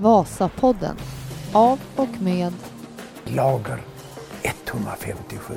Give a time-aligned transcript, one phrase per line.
[0.00, 0.96] Vasapodden
[1.52, 2.52] av och med
[3.24, 3.80] Lager
[4.42, 5.54] 157.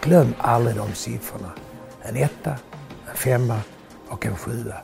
[0.00, 1.50] Glöm aldrig de siffrorna.
[2.02, 2.50] En etta,
[3.10, 3.60] en femma
[4.08, 4.74] och en sjua.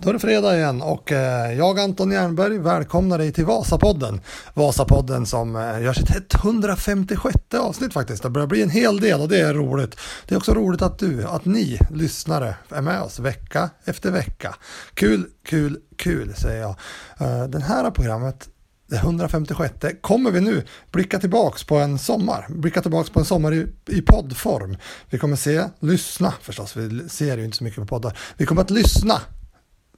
[0.00, 4.20] Då är det fredag igen och eh, jag Anton Jernberg välkomnar dig till Vasapodden.
[4.54, 8.22] Vasapodden som eh, gör sitt 156 avsnitt faktiskt.
[8.22, 9.96] Det börjar bli en hel del och det är roligt.
[10.26, 14.54] Det är också roligt att du, att ni lyssnare är med oss vecka efter vecka.
[14.94, 16.76] Kul, kul, kul säger jag.
[17.18, 18.48] Eh, Den här programmet
[18.88, 22.46] det 156 kommer vi nu blicka tillbaks på en sommar.
[22.48, 24.76] Blicka tillbaks på en sommar i, i poddform.
[25.10, 28.18] Vi kommer se, lyssna förstås, vi ser ju inte så mycket på poddar.
[28.36, 29.20] Vi kommer att lyssna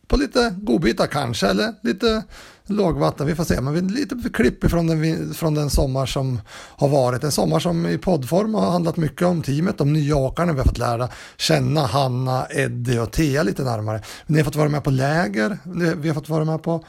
[0.08, 2.22] på lite godbitar kanske, eller lite
[2.66, 3.60] lågvatten, vi får se.
[3.60, 6.40] Men vi, lite klipp ifrån den, från den sommar som
[6.76, 7.24] har varit.
[7.24, 10.52] En sommar som i poddform har handlat mycket om teamet, de nya åkarna.
[10.52, 14.02] Vi har fått lära känna Hanna, Eddie och Thea lite närmare.
[14.26, 15.58] Ni har fått vara med på läger,
[15.96, 16.84] vi har fått vara med på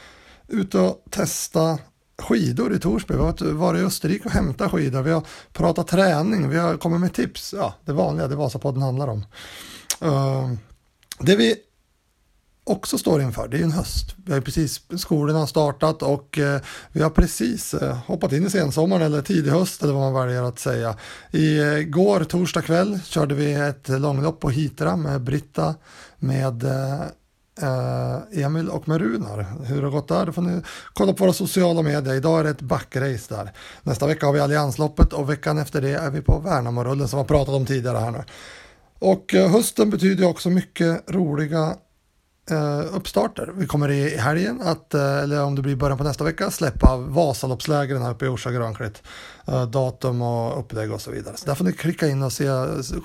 [0.48, 1.78] ut och testa
[2.20, 3.14] skidor i Torsby.
[3.14, 5.02] Vi har varit i Österrike och hämtat skidor.
[5.02, 6.50] Vi har pratat träning.
[6.50, 7.54] Vi har kommit med tips.
[7.58, 9.26] Ja, det vanliga, det Vasapodden handlar om.
[10.04, 10.54] Uh,
[11.20, 11.56] det vi
[12.70, 14.16] också står inför, det är en höst.
[14.26, 18.50] Vi har precis, skolorna har startat och eh, vi har precis eh, hoppat in i
[18.50, 20.96] sensommaren eller tidig höst eller vad man väljer att säga.
[21.32, 25.76] Igår, eh, torsdag kväll, körde vi ett långlopp på Hitra med Britta,
[26.18, 27.02] med eh,
[27.62, 29.46] eh Emil och med Runar.
[29.66, 30.62] Hur det har gått där, det får ni
[30.94, 32.14] kolla på våra sociala medier.
[32.14, 33.52] Idag är det ett backrace där.
[33.84, 37.22] Nästa vecka har vi Alliansloppet och veckan efter det är vi på Värnamorullen som vi
[37.22, 38.24] har pratat om tidigare här nu.
[39.00, 41.76] Och eh, hösten betyder också mycket roliga
[42.52, 43.52] eh, uppstarter.
[43.56, 46.98] Vi kommer i helgen, att, eh, eller om det blir början på nästa vecka, släppa
[46.98, 49.04] Vasaloppslägren här uppe i Orsa Grönklitt.
[49.48, 51.38] Eh, datum och upplägg och så vidare.
[51.38, 52.48] Så där får ni klicka in och se,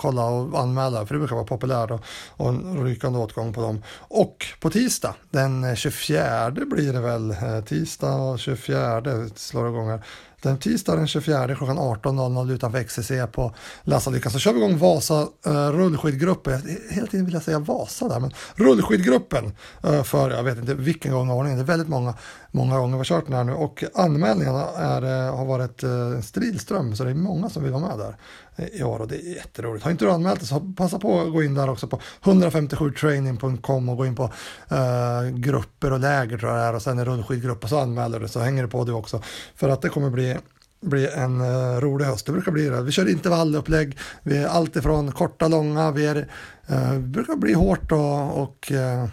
[0.01, 2.01] kolla och anmäla, för det brukar vara populärt och,
[2.37, 3.83] och en rykande åtgång på dem.
[3.99, 9.03] Och på tisdag, den 24 blir det väl, eh, tisdag 24
[9.35, 10.05] slår igång här.
[10.45, 15.21] Den tisdag den 24 klockan 18.00 utanför XCC på Lassalyckan så kör vi igång Vasa
[15.47, 16.79] uh, rullskidgruppen.
[16.91, 19.53] Hela tiden vill jag säga Vasa där, men rullskidgruppen
[19.85, 21.59] uh, för jag vet inte vilken gång i ordningen.
[21.59, 22.15] Det är väldigt många,
[22.55, 25.91] många gånger vi har kört den här nu och anmälningarna är, eh, har varit eh,
[25.91, 28.17] en strilström så det är många som vill vara med där
[28.57, 29.85] eh, i år och det är jätteroligt.
[29.85, 33.89] Har inte du anmält dig så passa på att gå in där också på 157training.com
[33.89, 34.31] och gå in på
[34.71, 38.21] eh, grupper och läger tror jag det är och sen en rullskidgrupp och så anmäler
[38.21, 39.23] du så hänger det på du också.
[39.55, 40.37] För att det kommer bli
[40.85, 42.27] bli en uh, rolig höst.
[42.27, 42.83] Det brukar bli det.
[42.83, 43.99] Vi kör intervallupplägg.
[44.23, 45.91] Vi är allt ifrån korta, långa.
[45.91, 46.29] Vi är,
[46.71, 49.09] uh, brukar bli hårt och, och uh,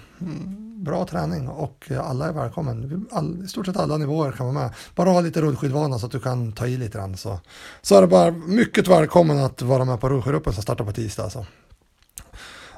[0.81, 3.07] bra träning och alla är välkommen.
[3.11, 4.73] All, I stort sett alla nivåer kan vara med.
[4.95, 7.17] Bara ha lite rullskidvana så att du kan ta i lite grann.
[7.17, 7.39] Så,
[7.81, 11.23] så är det bara mycket välkommen att vara med på rullskidgruppen som startar på tisdag.
[11.23, 11.45] Alltså.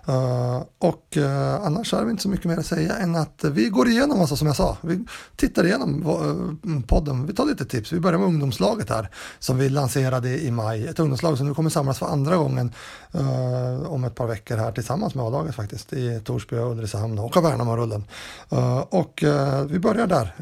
[0.09, 3.69] Uh, och uh, annars är det inte så mycket mer att säga än att vi
[3.69, 5.05] går igenom, alltså, som jag sa, vi
[5.35, 6.05] tittar igenom
[6.65, 7.91] uh, podden, vi tar lite tips.
[7.91, 9.09] Vi börjar med ungdomslaget här
[9.39, 10.87] som vi lanserade i maj.
[10.87, 12.71] Ett ungdomslag som nu kommer samlas för andra gången
[13.85, 18.03] om ett par veckor här tillsammans med A-laget faktiskt i Torsby och Ulricehamn och Värnamo-rullen.
[18.89, 19.23] och
[19.67, 20.33] vi börjar där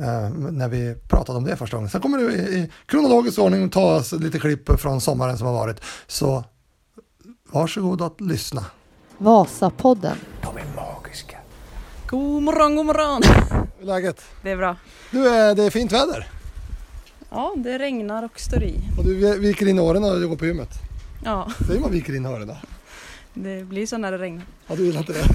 [0.51, 1.89] när vi pratade om det första gången.
[1.89, 5.81] Sen kommer det i, i kronologisk ordning ta lite klipp från sommaren som har varit.
[6.07, 6.43] Så
[7.51, 8.65] varsågod att lyssna.
[9.21, 10.17] Vasapodden.
[10.41, 11.37] De är magiska.
[12.07, 13.21] God morgon, god morgon.
[13.79, 14.21] Hur är läget?
[14.41, 14.75] Det är bra.
[15.11, 15.23] Du,
[15.53, 16.27] det är fint väder.
[17.29, 18.75] Ja, det regnar och står i.
[18.97, 20.69] Och du viker in åren och går på gymmet.
[21.25, 21.51] Ja.
[21.67, 22.57] Säger man viker in åren då?
[23.33, 24.43] Det blir så när det regnar.
[24.67, 25.25] Ja, du gillar inte det?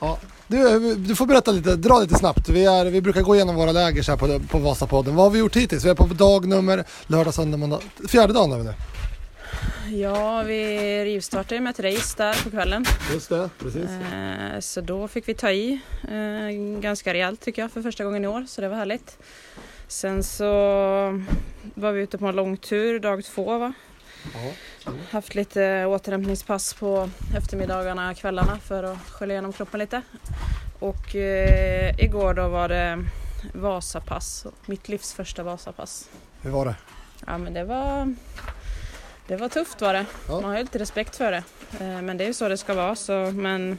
[0.00, 0.18] ja.
[0.46, 2.48] Du, du får berätta lite, dra lite snabbt.
[2.48, 5.14] Vi, är, vi brukar gå igenom våra läger här på, på Vasapodden.
[5.14, 5.84] Vad har vi gjort hittills?
[5.84, 7.80] Vi är på dag nummer, lördag, söndag, måndag.
[8.08, 8.74] Fjärde dagen är vi nu.
[9.92, 12.84] Ja, vi rivstartade med ett race där på kvällen.
[13.12, 13.90] Just det, precis.
[13.90, 18.24] Eh, så då fick vi ta i eh, ganska rejält tycker jag för första gången
[18.24, 19.18] i år, så det var härligt.
[19.88, 20.44] Sen så
[21.74, 23.72] var vi ute på en långtur dag två va?
[24.34, 30.02] Ja, Haft lite återhämtningspass på eftermiddagarna, kvällarna för att skölja igenom kroppen lite.
[30.78, 33.04] Och eh, igår då var det
[33.54, 36.08] Vasapass, mitt livs första Vasapass.
[36.42, 36.74] Hur var det?
[37.26, 38.14] Ja men det var
[39.28, 40.06] det var tufft var det.
[40.28, 40.40] Ja.
[40.40, 41.42] Man har ju lite respekt för det.
[41.80, 42.96] Eh, men det är ju så det ska vara.
[42.96, 43.78] Så, men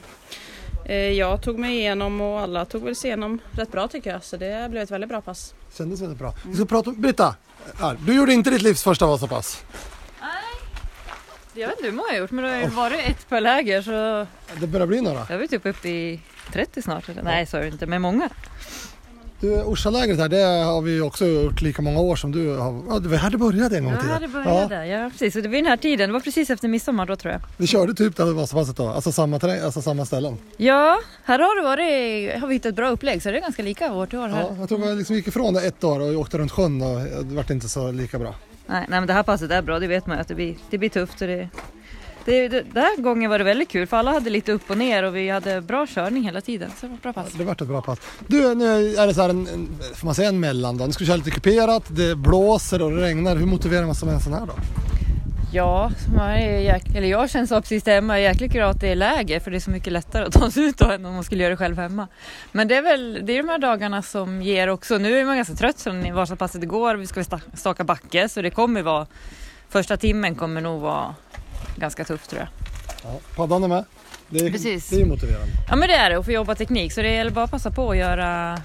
[0.84, 4.24] eh, jag tog mig igenom och alla tog väl sig igenom rätt bra tycker jag.
[4.24, 5.54] Så det blev ett väldigt bra pass.
[5.72, 6.34] Kändes väldigt bra.
[6.46, 7.34] Vi ska prata om, Britta,
[8.06, 9.64] du gjorde inte ditt livs första Vasapass.
[10.20, 10.30] Nej,
[11.54, 13.40] jag vet inte hur många jag har gjort men det har ju varit ett per
[13.40, 14.26] läger så...
[14.60, 15.26] Det börjar bli några.
[15.30, 16.20] Jag är typ uppe i
[16.52, 17.08] 30 snart.
[17.08, 17.22] Eller?
[17.22, 18.28] Nej så är det inte, men många.
[19.40, 22.82] Du, Orsalägret här, det har vi också gjort lika många år som du har.
[22.88, 24.22] Ja, här det började en gång i Ja, tiden.
[24.22, 24.86] det började.
[24.86, 25.10] Ja.
[25.10, 25.36] precis.
[25.36, 26.08] Och det var den här tiden.
[26.08, 27.40] Det var precis efter midsommar då tror jag.
[27.56, 30.36] Vi körde typ det här Vasapasset då, alltså samma, terräng, alltså samma ställen.
[30.56, 33.62] Ja, här har det varit, har vi hittat ett bra upplägg så det är ganska
[33.62, 34.40] lika år till år här.
[34.40, 37.24] Ja, jag tror vi liksom gick ifrån det ett år och åkte runt sjön och
[37.24, 38.34] det vart inte så lika bra.
[38.66, 40.54] Nej, nej, men det här passet är bra, det vet man ju att det blir,
[40.70, 41.20] det blir tufft.
[41.20, 41.48] Och det,
[42.28, 44.78] det, det, den här gången var det väldigt kul för alla hade lite upp och
[44.78, 46.70] ner och vi hade bra körning hela tiden.
[46.80, 47.32] Så det var ett bra pass.
[47.32, 47.98] Det vart ett bra pass.
[48.26, 50.86] Du, nu är det så här en, en får man säga en mellandag?
[50.86, 53.36] Nu ska vi köra lite kuperat, det blåser och det regnar.
[53.36, 54.52] Hur motiverar man sig med en sån här då?
[55.52, 56.94] Ja, man är jäk...
[56.94, 58.18] eller jag känner så precis hemma.
[58.18, 60.32] Jag är jäkligt glad att det är läge för det är så mycket lättare att
[60.32, 62.08] ta sig ut då än om man skulle göra det själv hemma.
[62.52, 64.98] Men det är väl det är de här dagarna som ger också.
[64.98, 66.94] Nu är man ganska trött från Vasapasset igår.
[66.94, 69.06] Vi ska sta- staka backe så det kommer vara
[69.68, 71.14] första timmen kommer nog vara
[71.78, 72.48] ganska tufft tror jag.
[73.04, 73.84] Ja, paddan är med.
[74.28, 74.88] Det är, Precis.
[74.90, 75.52] det är motiverande.
[75.68, 77.70] Ja men det är det och få jobba teknik så det gäller bara att passa
[77.70, 78.58] på att göra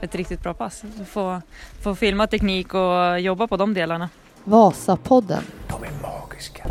[0.00, 0.82] ett riktigt bra pass.
[1.10, 1.42] Få,
[1.80, 4.08] få filma teknik och jobba på de delarna.
[4.44, 5.42] Vasapodden.
[5.68, 6.64] De är magiska.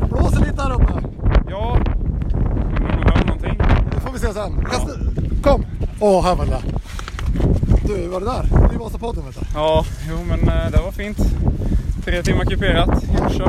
[0.00, 0.92] Det blåser lite här uppe.
[1.50, 1.78] Ja,
[2.72, 3.58] vill man höra någonting?
[3.94, 4.64] Det får vi se sen.
[4.70, 4.90] Kasta,
[5.42, 5.64] kom!
[6.00, 6.60] Åh, här var det.
[7.86, 8.68] Du, var det där?
[8.68, 9.46] Det är Vasapodden vet du.
[9.54, 11.18] Ja, jo men eh, det var fint.
[12.04, 13.44] Tre timmar kuperat i morse.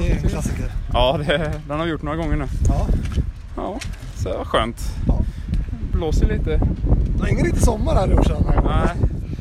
[0.00, 0.72] Det är en klassiker.
[0.92, 2.46] Ja, det, den har vi gjort några gånger nu.
[2.68, 2.86] Ja.
[3.56, 3.78] Ja,
[4.16, 4.80] så det var skönt.
[5.06, 5.20] Ja.
[5.92, 6.60] Blåser lite.
[7.18, 8.64] Det är ingen riktig sommar här i här gången.
[8.64, 8.96] Nej,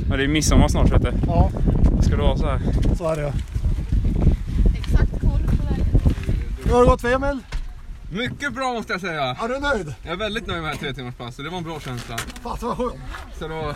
[0.10, 1.12] men det är midsommar snart vet du.
[1.28, 1.52] Ja,
[1.96, 2.60] Då ska det vara så här.
[2.98, 3.32] så är det ju.
[6.66, 7.40] Hur har det gått för Emil?
[8.12, 9.24] Mycket bra måste jag säga.
[9.24, 9.94] Är du nöjd?
[10.04, 11.46] Jag är väldigt nöjd med det här tre timmars passet.
[11.46, 12.18] Det var en bra känsla.
[12.44, 13.00] Fasen vad skönt.
[13.40, 13.74] Så då,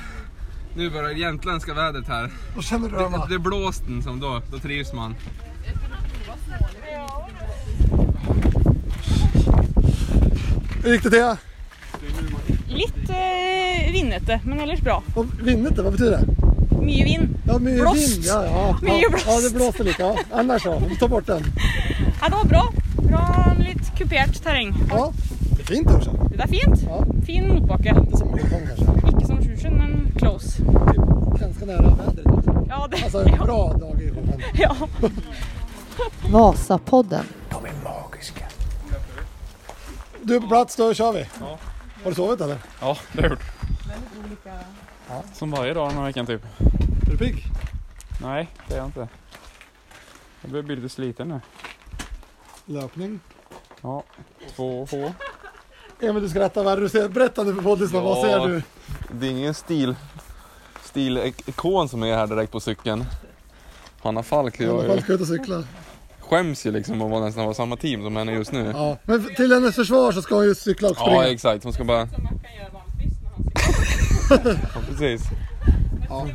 [0.76, 2.32] nu börjar det jämtländska vädret här.
[2.56, 5.16] Då känner du Det, det är blåsten som då, då trivs man.
[10.84, 11.36] Hur gick det till?
[12.68, 15.04] Lite eh, vinnete, men annars bra.
[15.44, 15.82] Det?
[15.82, 16.26] Vad betyder det?
[16.86, 17.38] Mycket vinn.
[17.48, 18.16] Ja, mycket Blåst.
[18.16, 18.26] vind.
[18.26, 18.78] Ja, ja.
[18.82, 19.26] Mycket ja, blåst.
[19.28, 20.02] ja, det blåste lite.
[20.02, 20.16] Ja.
[20.32, 20.66] Annars?
[20.90, 21.44] Vi tar bort den.
[22.22, 22.74] Ja, det var bra.
[22.98, 24.76] Bra, lite kuperat terräng.
[24.90, 25.14] Ja,
[25.58, 26.12] det är fint Orsa.
[26.32, 26.82] Det där fint.
[26.88, 27.06] Ja.
[27.26, 27.90] Fin motbacke.
[27.90, 29.10] Inte som Holmgång kanske.
[29.18, 30.58] Icke som Sjusjön, men close.
[30.58, 32.66] Typ ganska nära vädret också.
[32.70, 34.42] Ja, det, Alltså en ja, bra dag i Holmgång.
[34.54, 34.76] ja.
[36.32, 37.26] Vasapodden.
[40.24, 40.28] Är.
[40.28, 41.28] Du är på plats, då kör vi.
[41.40, 41.58] Ja.
[42.04, 42.58] Har du sovit eller?
[42.82, 43.46] Ja, det har jag gjort.
[45.34, 46.42] Som varje dag den här veckan typ.
[47.08, 47.46] Är du pigg?
[48.22, 49.08] Nej, det är jag inte.
[50.42, 51.40] Jag börjar bli lite sliten nu.
[52.66, 53.20] Löpning.
[53.82, 54.04] Ja,
[54.56, 55.14] två H.
[56.02, 57.10] Emil du skrattar, vad är det du ser?
[57.10, 58.22] Berätta nu för poddlyssnarna, vad Ja.
[58.22, 58.62] ser du?
[59.12, 59.96] Det är ingen stil,
[60.84, 63.06] stilikon som är här direkt på cykeln.
[64.02, 65.64] Hanna Falk, I alla jag fall ska ut och cykla.
[66.34, 68.72] Skäms ju liksom att vara nästan vara samma team som henne just nu.
[68.76, 71.28] Ja, men till hennes försvar så ska hon ju cykla och Ja, springa.
[71.28, 71.64] exakt.
[71.64, 72.08] Hon ska bara...
[74.30, 75.22] Ja, precis.
[76.10, 76.28] Ja.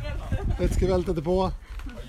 [0.59, 1.51] Vätskevältet är på.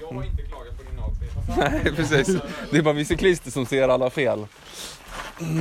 [0.00, 1.56] Jag har inte klagat på din outfit.
[1.84, 2.36] Nej, precis.
[2.70, 4.46] Det är bara vi cyklister som ser alla fel.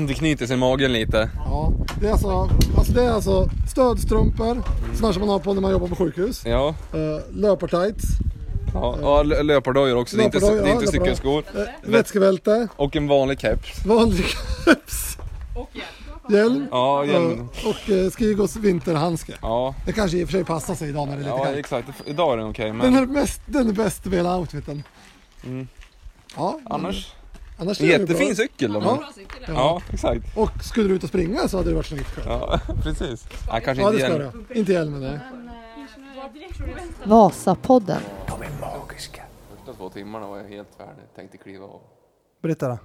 [0.08, 1.30] Det knyter sig i magen lite.
[1.36, 1.72] Ja,
[2.02, 4.64] det är alltså, alltså, det är alltså stödstrumpor,
[4.96, 6.42] sådana som man har på när man jobbar på sjukhus.
[6.46, 7.00] Ja, Uh,
[7.34, 8.04] löpartights,
[8.74, 10.18] ja, ja lö- löpardojor också.
[10.18, 11.44] Det är inte, det är inte ja, cykelskor.
[11.58, 13.86] uh, vätskebälte, Och en vanlig keps.
[13.86, 14.26] vanlig
[14.66, 15.18] keps,
[16.30, 17.32] hjälm Ja, hjälm.
[17.64, 19.34] eh, och uh, Skigos vinterhandske.
[19.42, 21.44] Ja, Det kanske i och för sig passar sig idag när det är lite ja
[21.44, 21.58] kallt.
[21.58, 21.88] exakt.
[22.06, 24.84] Idag är den okej, Den, men är mest, den är bäst av hela outfiten.
[25.46, 25.68] Mm.
[26.36, 27.14] Ja, annars.
[27.58, 28.36] annars är det Jättefin bra.
[28.36, 28.82] cykel.
[28.84, 29.00] Ja.
[29.48, 30.38] Ja, exakt.
[30.38, 32.10] Och skulle du ut och springa så hade det varit snyggt.
[32.26, 33.26] Ja, precis.
[33.48, 34.46] Ja, kanske Ja, inte det ska hjälm.
[34.50, 34.60] du.
[34.60, 35.20] Inte hjälmen nej.
[37.04, 38.02] Vasapodden.
[38.40, 39.24] De är magiska.
[39.50, 41.04] Första två timmarna var jag helt färdig.
[41.16, 41.82] Tänkte kliva av.
[42.42, 42.78] Berätta då.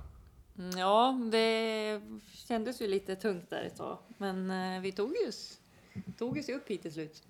[0.58, 2.00] Mm, Ja, det
[2.32, 3.98] kändes ju lite tungt där ett tag.
[4.18, 5.58] Men eh, vi tog ju, s-
[6.18, 7.22] tog oss ju upp hit till slut.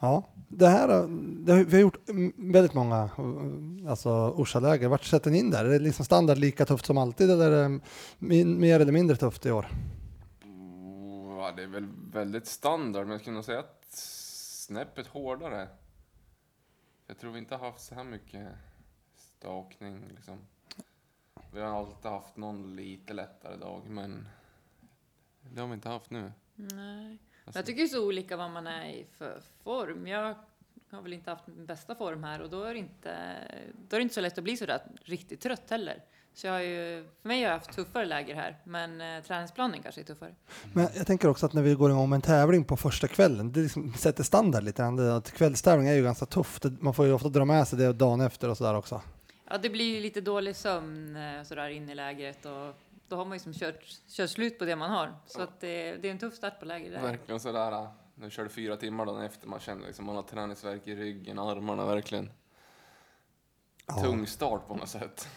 [0.00, 1.08] Ja, det här har-
[1.44, 4.88] det har, vi har gjort mm, väldigt många eh, alltså Orsaläger.
[4.88, 5.64] Vart sätter ni in där?
[5.64, 7.80] Är det liksom standard lika tufft som alltid eller är det
[8.18, 9.66] min, mer eller mindre tufft i år?
[11.38, 15.68] Ja, det är väl väldigt standard, men jag skulle nog säga att snäppet hårdare.
[17.12, 18.48] Jag tror vi inte har haft så här mycket
[19.14, 20.38] stakning liksom.
[21.52, 24.28] Vi har alltid haft någon lite lättare dag, men
[25.40, 26.32] det har vi inte haft nu.
[26.54, 27.18] Nej.
[27.44, 30.06] Alltså, Jag tycker det är så olika vad man är i för form.
[30.06, 30.34] Jag
[30.90, 33.38] har väl inte haft min bästa form här och då är det inte,
[33.88, 36.04] då är det inte så lätt att bli så där riktigt trött heller.
[36.34, 39.82] Så jag har ju, för mig har jag haft tuffare läger här, men eh, träningsplanen
[39.82, 40.34] kanske är tuffare.
[40.72, 43.52] Men jag tänker också att när vi går igång med en tävling på första kvällen,
[43.52, 44.98] det liksom sätter standard lite grann.
[44.98, 46.64] Att kvällstävling är ju ganska tufft.
[46.80, 49.00] Man får ju ofta dra med sig det dagen efter och sådär också.
[49.50, 52.74] Ja, det blir ju lite dålig sömn eh, sådär inne i lägret och
[53.08, 55.14] då har man ju som kört, kört slut på det man har.
[55.26, 57.02] Så att det, det är en tuff start på läger där.
[57.02, 57.70] Verkligen sådär,
[58.14, 61.38] när vi körde fyra timmar dagen efter, man kände liksom, man har träningsvärk i ryggen,
[61.38, 62.30] armarna verkligen.
[63.86, 63.94] Ja.
[63.94, 65.28] Tung start på något sätt.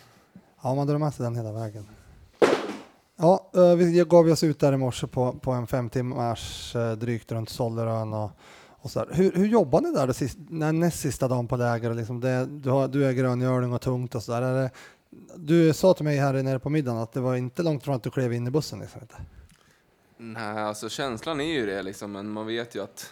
[0.62, 1.88] Ja, man drar med sig den hela vägen.
[3.18, 6.92] Ja, eh, vi gav oss ut där i morse på, på en fem timmars eh,
[6.92, 8.32] drygt runt Sollerön och,
[8.68, 9.06] och så.
[9.12, 11.94] Hur, hur jobbar ni där sist, när, näst sista dagen på läger?
[11.94, 14.42] Liksom det, du, har, du är gröngöling och tungt och så där.
[14.42, 14.70] Är det,
[15.36, 18.04] du sa till mig här nere på middagen att det var inte långt från att
[18.04, 18.80] du klev in i bussen.
[18.80, 19.02] Liksom.
[20.18, 23.10] Nej, alltså känslan är ju det liksom, men man vet ju att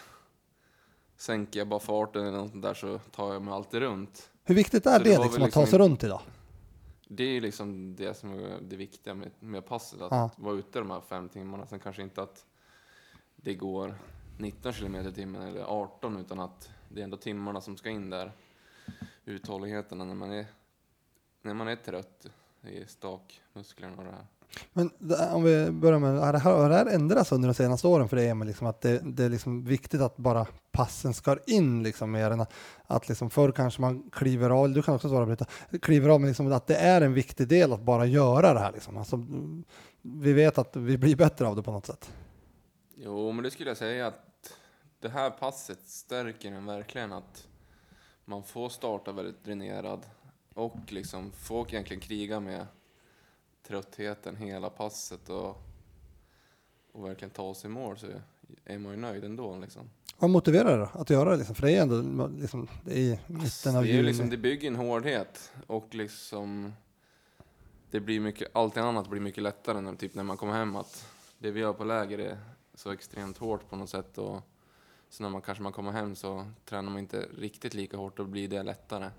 [1.18, 4.30] sänker jag bara farten eller något där så tar jag mig alltid runt.
[4.44, 6.20] Hur viktigt är Så det det, liksom, väl att ta liksom sig runt idag?
[7.16, 10.30] Det är ju liksom det som är det viktiga med, med passet, att Ja.
[10.36, 11.66] vara ute de här fem timmarna.
[11.66, 12.46] Sen kanske inte att
[13.36, 13.94] det går
[14.38, 18.10] 19 kilometer i timmen eller 18, utan att det är ändå timmarna som ska in
[18.10, 18.32] där.
[19.24, 20.46] Uthålligheten när man är,
[21.42, 22.26] när man är trött
[22.62, 24.26] i stakmusklerna och det här.
[24.72, 24.90] Men
[25.32, 28.08] om vi börjar med, har det här, har det här ändrats under de senaste åren
[28.08, 28.48] för dig Emil?
[28.48, 32.40] Liksom att det, det är liksom viktigt att bara passen ska in liksom mer än
[32.40, 32.52] att,
[32.86, 35.46] att liksom förr kanske man kliver av, du kan också svara Brita,
[35.82, 38.72] kliver av men liksom att det är en viktig del att bara göra det här
[38.72, 38.96] liksom.
[38.96, 39.26] Alltså,
[40.02, 42.12] vi vet att vi blir bättre av det på något sätt.
[42.96, 44.52] Jo, men det skulle jag säga att
[45.00, 47.48] det här passet stärker en verkligen att
[48.24, 50.00] man får starta väldigt dränerad
[50.54, 52.66] och liksom får egentligen kriga med
[53.66, 55.62] tröttheten hela passet och,
[56.92, 58.06] och verkligen ta sig i mål så
[58.64, 59.90] är man ju nöjd ändå liksom.
[60.18, 61.36] Vad motiverar det att göra det?
[61.36, 61.54] Liksom?
[61.54, 64.02] För det är ändå liksom, det är i mitten av det, är juni.
[64.02, 66.72] liksom, det bygger en hårdhet och liksom
[67.90, 71.06] det blir mycket, allt annat blir mycket lättare när, typ när man kommer hem att
[71.38, 72.38] det vi gör på läger är
[72.74, 74.42] så extremt hårt på något sätt och
[75.08, 78.28] så när man kanske man kommer hem så tränar man inte riktigt lika hårt och
[78.28, 79.10] blir det lättare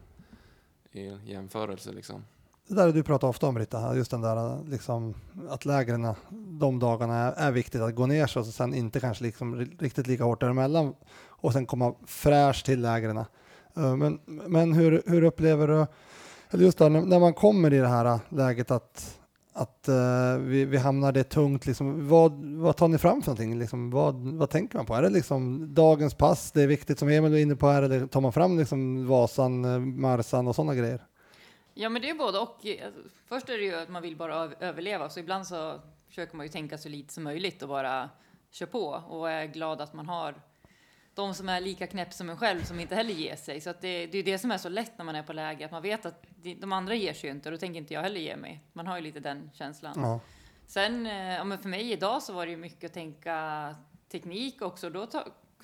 [0.92, 2.26] i jämförelse liksom.
[2.68, 5.14] Det där du pratar ofta om Britta, just den där liksom,
[5.50, 6.14] att lägren
[6.60, 10.08] de dagarna är, är viktigt att gå ner så och sen inte kanske liksom riktigt
[10.08, 10.94] lika hårt däremellan
[11.28, 13.18] och sen komma fräsch till lägren.
[13.78, 15.86] Eh, men, men hur, hur upplever du,
[16.50, 19.20] eller just där, när, man kommer i det här läget att,
[19.54, 23.60] att eh, vi, vi hamnar det tungt, liksom, vad, vad tar ni fram för någonting?
[23.60, 24.96] Liksom, vad, vad tänker man på?
[24.96, 28.08] Är det liksom dagens pass, det är viktigt som Emil var inne på här, eller
[28.08, 31.02] tar man fram liksom Vasan, eh, Marsan och sådana grejer?
[31.78, 32.66] Ja, men det är både och.
[32.86, 36.36] Alltså, Först är det ju att man vill bara öv- överleva, så ibland så försöker
[36.38, 38.10] man ju tänka så lite som möjligt och bara
[38.52, 40.36] kör på och är glad att man har
[41.14, 43.62] de som är lika knäpp som en själv som inte heller ger sig.
[43.62, 45.66] Så att det, det är det som är så lätt när man är på läge,
[45.66, 48.02] att man vet att de, andra ger sig ju inte och då tänker inte jag
[48.02, 48.64] heller ge mig.
[48.74, 49.94] Man har ju lite den känslan.
[49.96, 50.20] Ja.
[50.68, 53.76] Sen, eh, ja, men för mig idag så var det ju mycket att tänka
[54.12, 54.90] teknik också.
[54.90, 55.08] Då,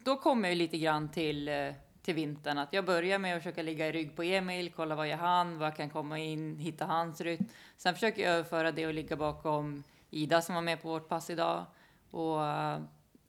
[0.03, 2.57] då kommer jag ju lite grann till, eh, till vintern.
[2.57, 5.57] Att jag börjar med att försöka ligga i rygg på Emil, kolla vad jag han,
[5.57, 7.45] vad jag kan komma in, hitta hans rytm.
[7.77, 11.29] Sen försöker jag överföra det och ligga bakom Ida som var med på vårt pass
[11.29, 11.65] idag.
[12.11, 12.77] Och eh,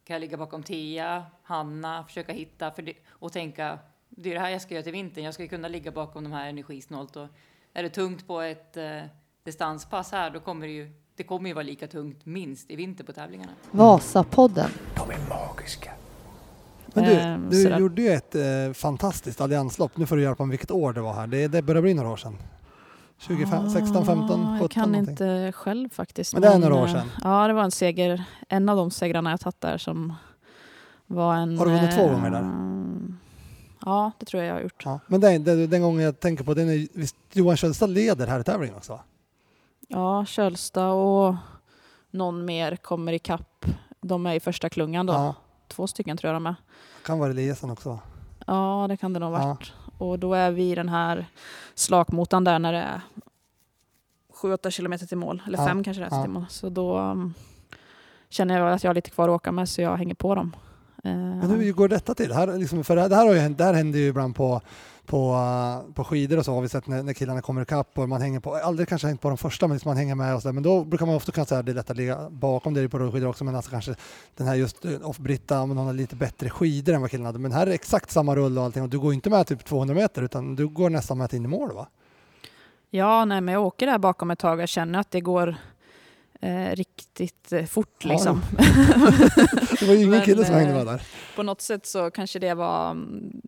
[0.04, 4.40] kan jag ligga bakom Tia, Hanna, försöka hitta för det, och tänka, det är det
[4.40, 5.24] här jag ska göra till vintern.
[5.24, 7.16] Jag ska kunna ligga bakom de här energisnålt.
[7.16, 7.28] Och
[7.72, 9.02] är det tungt på ett eh,
[9.44, 13.04] distanspass här, då kommer det ju det kommer ju vara lika tungt minst i vinter
[13.04, 13.52] på tävlingarna.
[13.70, 14.70] Vasapodden.
[14.96, 15.90] De är magiska.
[16.94, 17.78] Men du, Ehm, du sådär.
[17.78, 19.96] gjorde ju ett eh, fantastiskt allianslopp.
[19.96, 21.26] Nu får du hjälpa mig vilket år det var här.
[21.26, 22.36] Det, det börjar bli några år sedan.
[23.26, 25.12] 2016, 15, 17 Ah, Jag kan någonting.
[25.12, 26.32] inte själv faktiskt.
[26.32, 27.08] Men det är några år eh, sedan.
[27.24, 28.24] Ja, det var en seger.
[28.48, 30.14] En av de segrarna jag tagit där som
[31.06, 31.58] var en...
[31.58, 32.40] Har du vunnit två gånger där?
[32.40, 33.14] eh,
[33.84, 34.82] Ja, det tror jag jag har gjort.
[34.84, 35.00] Ja.
[35.06, 38.40] Men den, den, den gången jag tänker på, den är, visst, Johan Kjellstad leder här
[38.40, 39.00] i tävlingen också?
[39.88, 41.34] Ja, Kölsta och
[42.10, 43.66] någon mer kommer ikapp.
[44.00, 45.12] De är i första klungan då.
[45.12, 45.34] Ja.
[45.72, 46.54] Två stycken tror jag de är.
[47.06, 47.98] Kan vara Eliasson också?
[48.46, 49.46] Ja, det kan det nog ha Ja.
[49.46, 49.72] varit.
[49.98, 51.26] Och då är vi i den här
[51.74, 53.00] slakmotan där när det är
[54.42, 55.42] 7-8 kilometer till mål.
[55.46, 56.22] Eller Ja, 5 kanske det är ja.
[56.22, 56.46] till mål.
[56.48, 57.34] Så då um,
[58.28, 60.56] känner jag att jag har lite kvar att åka med så jag hänger på dem.
[61.04, 62.32] Eh, Men hur går detta till?
[62.32, 64.60] Här, liksom, för det här, det har ju, det här händer ju ibland på,
[65.06, 68.08] på, uh, på skidor och så har vi sett när, när killarna kommer ikapp och
[68.08, 70.42] man hänger på, aldrig kanske hängt på de första men liksom man hänger med och
[70.42, 70.52] så där.
[70.52, 72.88] Men då brukar man ofta kunna säga att det är lätt att ligga bakom, det
[72.88, 73.94] på rullskidor också, men alltså kanske
[74.36, 77.38] den här just uh, off-Britta, men hon har lite bättre skidor än vad killarna hade.
[77.38, 79.94] Men här är exakt samma rull och allting och du går inte med typ 200
[79.94, 81.88] meter utan du går nästan med in i mål va?
[82.90, 85.56] Ja, nej, men jag åker där bakom ett tag och känner att det går
[86.40, 88.04] eh, riktigt eh, fort.
[88.04, 88.42] Ja, Liksom.
[89.80, 91.02] Det var ju ingen Men, kille som hängde eh, med där.
[91.36, 93.40] på något sätt så kanske det var mm,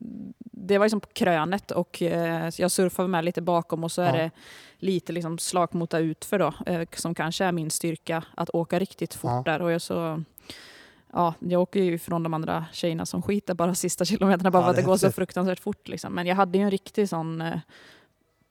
[0.66, 4.06] det var liksom på krönet och eh, jag surfar med lite bakom och så är
[4.16, 4.22] Ja.
[4.22, 4.30] det
[4.78, 9.30] lite liksom slakmota utför då eh, som kanske är min styrka att åka riktigt fort
[9.30, 9.42] Ja.
[9.52, 10.22] där och jag så
[11.12, 14.64] Ja, jag åker ju från de andra tjejerna som skiter bara sista kilometerna bara Ja,
[14.64, 15.88] för att det det är går så fruktansvärt fort.
[15.88, 16.12] Liksom.
[16.14, 17.58] Men jag hade ju en riktig sån eh,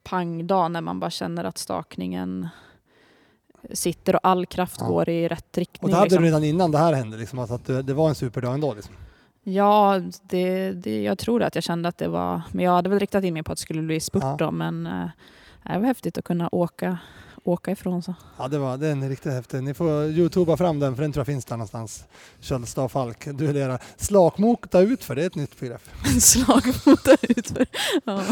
[0.04, 2.48] pangdag när man bara känner att stakningen
[3.74, 4.88] sitter och all kraft Ja.
[4.88, 5.84] går i rätt riktning.
[5.86, 6.22] Och det hade liksom.
[6.24, 8.74] du redan innan det här hände, liksom, alltså att det, det var en superdag ändå.
[8.74, 8.96] Liksom.
[9.44, 12.42] Ja, det, det, jag tror att jag kände att det var...
[12.52, 14.36] Men jag hade väl riktat in mig på att det skulle bli spurt Ja.
[14.40, 15.08] då, men eh,
[15.74, 16.98] det var häftigt att kunna åka,
[17.44, 18.14] åka ifrån så.
[18.38, 19.64] Ja, det var, den är riktigt häftig.
[19.64, 22.06] Ni får youtuba fram den, för den tror jag finns där någonstans.
[22.40, 23.80] Kjellstad Falk, duellerar.
[23.98, 25.82] Slakmota ut för det är ett nytt begrepp.
[26.22, 27.66] Slagmota utför.
[28.06, 28.24] Ja.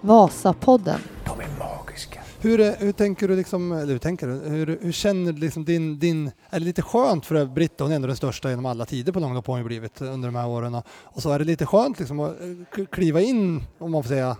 [0.00, 1.00] Vasapodden.
[1.24, 2.20] De är magiska.
[2.42, 5.98] Hur, hur tänker du liksom, eller hur tänker du, hur, hur känner du liksom din,
[5.98, 9.12] din, är det lite skönt för Britta, hon är ändå den största genom alla tider
[9.12, 10.82] på långlopp har hon ju blivit under de här åren.
[11.02, 12.36] Och, så är det lite skönt liksom att
[12.78, 14.36] eh, kliva in, om man får säga,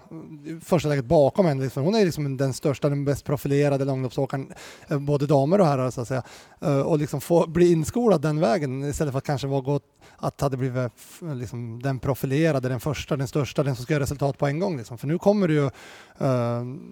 [0.46, 1.62] i första läget bakom henne.
[1.62, 1.84] Liksom.
[1.84, 4.52] Hon är liksom den största, den bäst profilerade långloppsåkaren,
[4.88, 6.22] eh, både damer och herrar så att säga.
[6.60, 9.84] Eh, och liksom få bli inskolad den vägen istället för att kanske vara gott
[10.16, 10.92] att hade blivit
[11.34, 14.76] liksom, den profilerade, den första, den största, den som ska göra resultat på en gång.
[14.76, 14.98] Liksom.
[14.98, 15.70] För nu kommer det ju,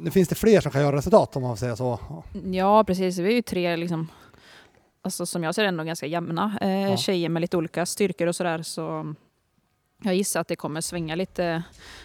[0.03, 1.99] nu finns det fler som kan göra resultat om man får säga så.
[2.53, 3.19] Ja, precis.
[3.19, 4.09] Vi är ju tre, liksom,
[5.03, 6.97] alltså, som jag ser det, ändå ganska jämna eh, Ja.
[6.97, 8.63] tjejer med lite olika styrkor och sådär.
[8.63, 9.15] Så
[10.03, 11.63] jag gissar att det kommer svänga lite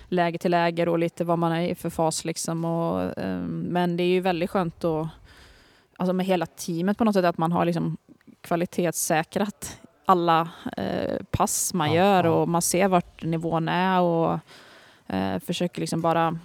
[0.07, 2.25] läge till läger och lite vad man är i för fas.
[2.25, 2.65] Liksom.
[2.65, 5.07] Och, eh, men det är ju väldigt skönt att,
[5.97, 7.97] alltså med hela teamet på något sätt, att man har liksom
[8.41, 12.29] kvalitetssäkrat alla eh, pass man Ja, gör ja.
[12.31, 14.39] och man ser vart nivån är och
[15.07, 16.39] eh, försöker liksom bara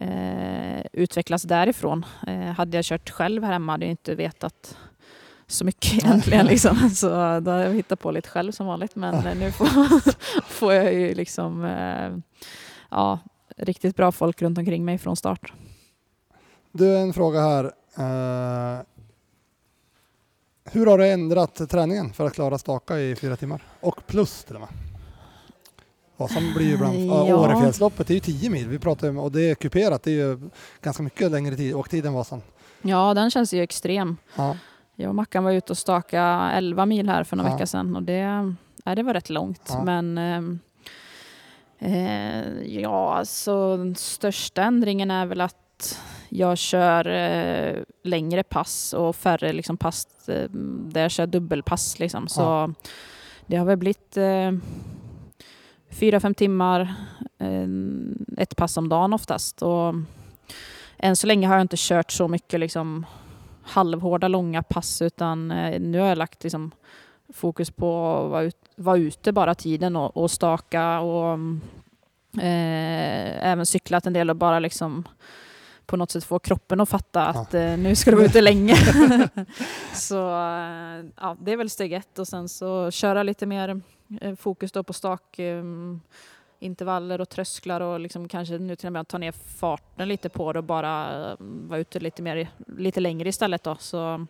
[0.00, 2.06] eh, utvecklas därifrån.
[2.26, 4.76] Eh, hade jag kört själv här hemma hade jag inte vetat
[5.46, 6.46] så mycket egentligen.
[6.52, 6.90] Liksom.
[6.90, 7.08] Så
[7.40, 8.96] då har jag hittat på lite själv som vanligt.
[8.96, 9.68] Men nu får,
[10.48, 12.38] får jag ju liksom eh,
[12.90, 13.18] ja,
[13.56, 15.52] riktigt bra folk runt omkring mig från start.
[16.72, 17.64] Du, en fråga här.
[17.98, 18.82] Eh,
[20.72, 23.62] hur har du ändrat träningen för att klara staka i fyra timmar?
[23.80, 24.87] Och plus till och med.
[26.18, 27.36] Vasan blir ju ibland, ja.
[27.36, 30.50] Årefjällsloppet är ju 10 mil, vi pratar om, och det är kuperat, det är ju
[30.82, 32.42] ganska mycket längre tid, åktid än Vasan.
[32.82, 34.16] Ja, den känns ju extrem.
[34.36, 34.56] Ja.
[34.94, 37.54] Jag och Mackan var ute och staka 11 mil här för några Ja.
[37.54, 39.62] vecka sedan och det, ja, det var rätt långt.
[39.68, 39.82] Ja.
[39.84, 40.58] Men ehm,
[41.78, 49.16] eh, ja, alltså den största ändringen är väl att jag kör eh, längre pass och
[49.16, 50.50] färre liksom, pass eh,
[50.88, 51.98] där jag kör dubbelpass.
[51.98, 52.28] Liksom.
[52.28, 52.72] Så
[53.46, 54.52] det har väl blivit eh,
[55.90, 56.94] fyra, fem timmar,
[57.38, 57.68] eh,
[58.36, 59.62] ett pass om dagen oftast.
[59.62, 59.94] Och
[60.98, 63.06] än så länge har jag inte kört så mycket liksom,
[63.62, 66.70] halvhårda långa pass utan eh, nu har jag lagt liksom,
[67.34, 71.38] fokus på att vara, ut, vara ute bara tiden och, och staka och
[72.40, 75.08] eh, även cyklat en del och bara liksom
[75.86, 78.76] på något sätt få kroppen att fatta att eh, nu ska du vara ute länge.
[79.94, 83.80] så eh, ja, det är väl steg ett och sen så köra lite mer
[84.20, 89.18] Eh, fokus då på stakintervaller och trösklar och liksom kanske nu till och med ta
[89.18, 93.62] ner farten lite på det och bara eh, vara ute lite, mer, lite längre istället.
[93.62, 93.76] Då.
[93.80, 94.26] Så,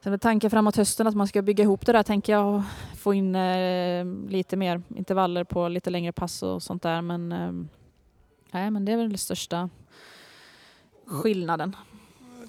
[0.00, 2.62] sen med tanken framåt hösten att man ska bygga ihop det där tänker jag och
[2.96, 7.02] få in eh, lite mer intervaller på lite längre pass och sånt där.
[7.02, 7.52] Men, eh,
[8.50, 9.70] nej, men det är väl den största
[11.06, 11.76] skillnaden.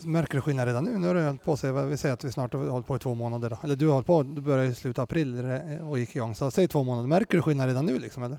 [0.05, 0.97] Märker du skillnad redan nu?
[0.97, 2.99] Nu har du hållit på sig, vi säger att vi snart har hållit på i
[2.99, 3.49] två månader.
[3.49, 3.57] Då.
[3.63, 6.35] Eller du har hållit på, du började i slutet av april och gick igång.
[6.35, 7.07] Så säg två månader.
[7.07, 8.37] Märker du skillnad redan nu liksom eller?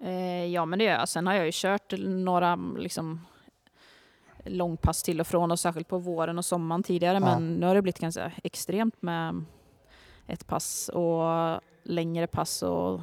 [0.00, 1.08] Eh, ja, men det gör jag.
[1.08, 3.20] Sen har jag ju kört några liksom,
[4.44, 7.14] långpass till och från och särskilt på våren och sommaren tidigare.
[7.14, 7.20] Ja.
[7.20, 9.44] Men nu har det blivit ganska extremt med
[10.26, 12.62] ett pass och längre pass.
[12.62, 13.00] Och,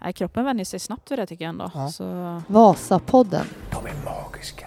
[0.00, 1.70] nej, kroppen vänjer sig snabbt vid det tycker jag ändå.
[1.74, 1.88] Ja.
[1.88, 3.46] Så, Vasapodden.
[3.70, 4.66] De är magiska.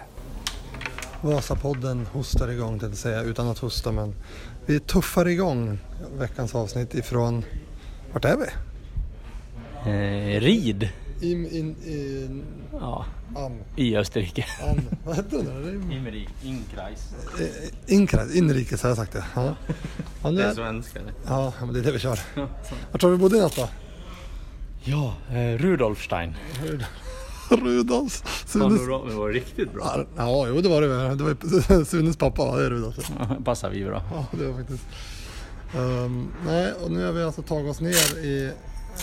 [1.22, 4.14] Vasapodden hostar igång, tänkte säga, utan att hosta men
[4.66, 5.78] vi tuffar igång
[6.18, 7.44] veckans avsnitt ifrån,
[8.12, 8.46] vart är vi?
[9.90, 10.88] Eh, rid
[11.20, 13.04] In, in, in, ja,
[13.36, 14.46] am, i Österrike.
[14.70, 15.96] am, vad hette den där?
[15.96, 17.14] Imrik, Inkreis.
[17.40, 19.24] Eh, Inkreis, inrikes har jag sagt det.
[19.34, 19.54] Ja,
[20.22, 21.12] ja, nu Det är svenska det.
[21.26, 22.18] ja men det är det vi kör.
[22.92, 23.68] Vart har vi bodde i natt då?
[24.84, 26.34] Ja, eh, Rudolfstein.
[27.56, 28.24] Rudolfs.
[28.46, 30.06] Sunes, Panorama var riktigt bra.
[30.16, 31.14] ja, jo det var det.
[31.14, 32.56] Det var Sunes pappa, va?
[32.56, 33.10] det är Rudolf.
[33.44, 34.02] Passar vi bra.
[34.12, 34.84] Ja, det var faktiskt.
[35.76, 38.50] Ehm, nej, och nu har vi alltså tagit oss ner i,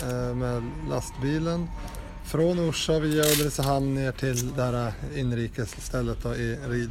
[0.02, 1.66] eh, med lastbilen
[2.24, 6.90] från Orsa via Ulricehamn ner till det här inrikesstället då, i Rid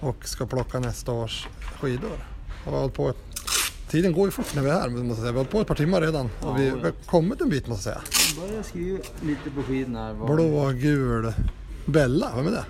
[0.00, 1.46] och ska plocka nästa års
[1.80, 2.26] skidor.
[2.64, 3.12] Har hållit på,
[3.90, 5.22] tiden går ju fort när vi är här, måste jag säga.
[5.22, 7.90] Vi har hållit på ett par timmar redan och vi, har kommit en bit måste
[7.90, 8.36] jag säga.
[8.36, 10.06] Jag börjar skriva lite på skidorna.
[10.06, 10.14] här.
[10.14, 11.32] Blå, gul,
[11.86, 12.64] Bella, vem är det?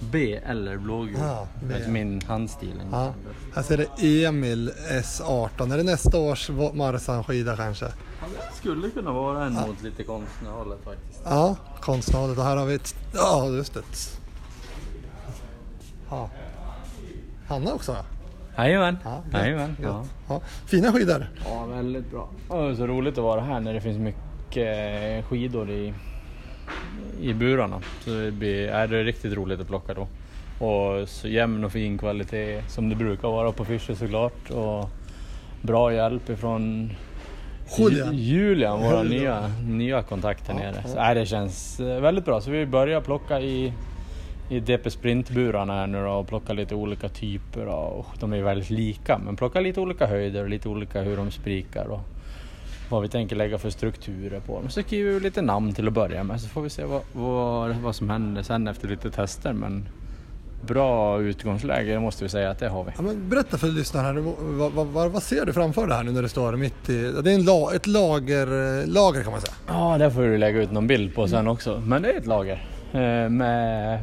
[0.00, 1.16] B eller blågul.
[1.18, 1.48] Ja.
[1.62, 2.82] Det min handstil.
[2.92, 3.14] Ja,
[3.54, 5.72] här ser det Emil S18.
[5.72, 7.84] Är det nästa års Marsan-skida kanske?
[7.84, 11.20] Det skulle kunna vara en mot lite konstnärhållet faktiskt.
[11.24, 12.38] Ja, konstnärligt.
[12.38, 12.94] Och här har vi ett...
[13.14, 13.82] Ja, just det.
[16.10, 16.30] Ja.
[17.48, 18.04] Hanna också ja.
[18.58, 18.98] Jajamän.
[19.04, 19.68] Ja, gött, Jajamän.
[19.68, 19.76] gött.
[19.82, 20.04] Ja.
[20.28, 20.40] Ja.
[20.66, 21.26] Fina skidor.
[21.44, 22.28] ja, väldigt bra.
[22.48, 25.92] Och det är så roligt att vara här när det finns mycket skidor i,
[27.20, 27.80] i burarna.
[28.04, 30.06] Så det, blir, är det riktigt roligt att plocka då.
[30.66, 34.50] Och så jämn och fin kvalitet som det brukar vara på Fischer såklart.
[34.50, 34.90] Och
[35.62, 36.90] bra hjälp ifrån
[37.78, 38.14] Julian.
[38.14, 40.82] Ju- Julian, vår nya, nya kontakt här Ja, nere.
[40.88, 42.40] Så, nej, det känns eh, väldigt bra.
[42.40, 43.72] Så vi börjar plocka i,
[44.48, 47.66] i DP Sprint-burarna här nu då och plocka lite olika typer.
[47.66, 51.16] Och de är ju väldigt lika men plocka lite olika höjder och lite olika hur
[51.16, 51.84] de sprikar.
[51.84, 52.00] Och
[52.88, 54.70] vad vi tänker lägga för strukturer på dem.
[54.70, 57.76] Så skriver vi lite namn till att börja med så får vi se vad, vad,
[57.76, 59.52] vad som händer sen efter lite tester.
[59.52, 59.88] Men
[60.66, 62.90] bra utgångsläge måste vi säga att det har vi.
[62.98, 66.28] Ja, berätta för lyssnarna vad, vad, vad, ser du framför dig här nu när du
[66.28, 67.12] står mitt i...
[67.22, 69.54] Det är en la, ett lager, lager kan man säga.
[69.68, 71.82] Ja, det får du lägga ut någon bild på sen också.
[71.86, 74.00] Men det är ett lager eh, med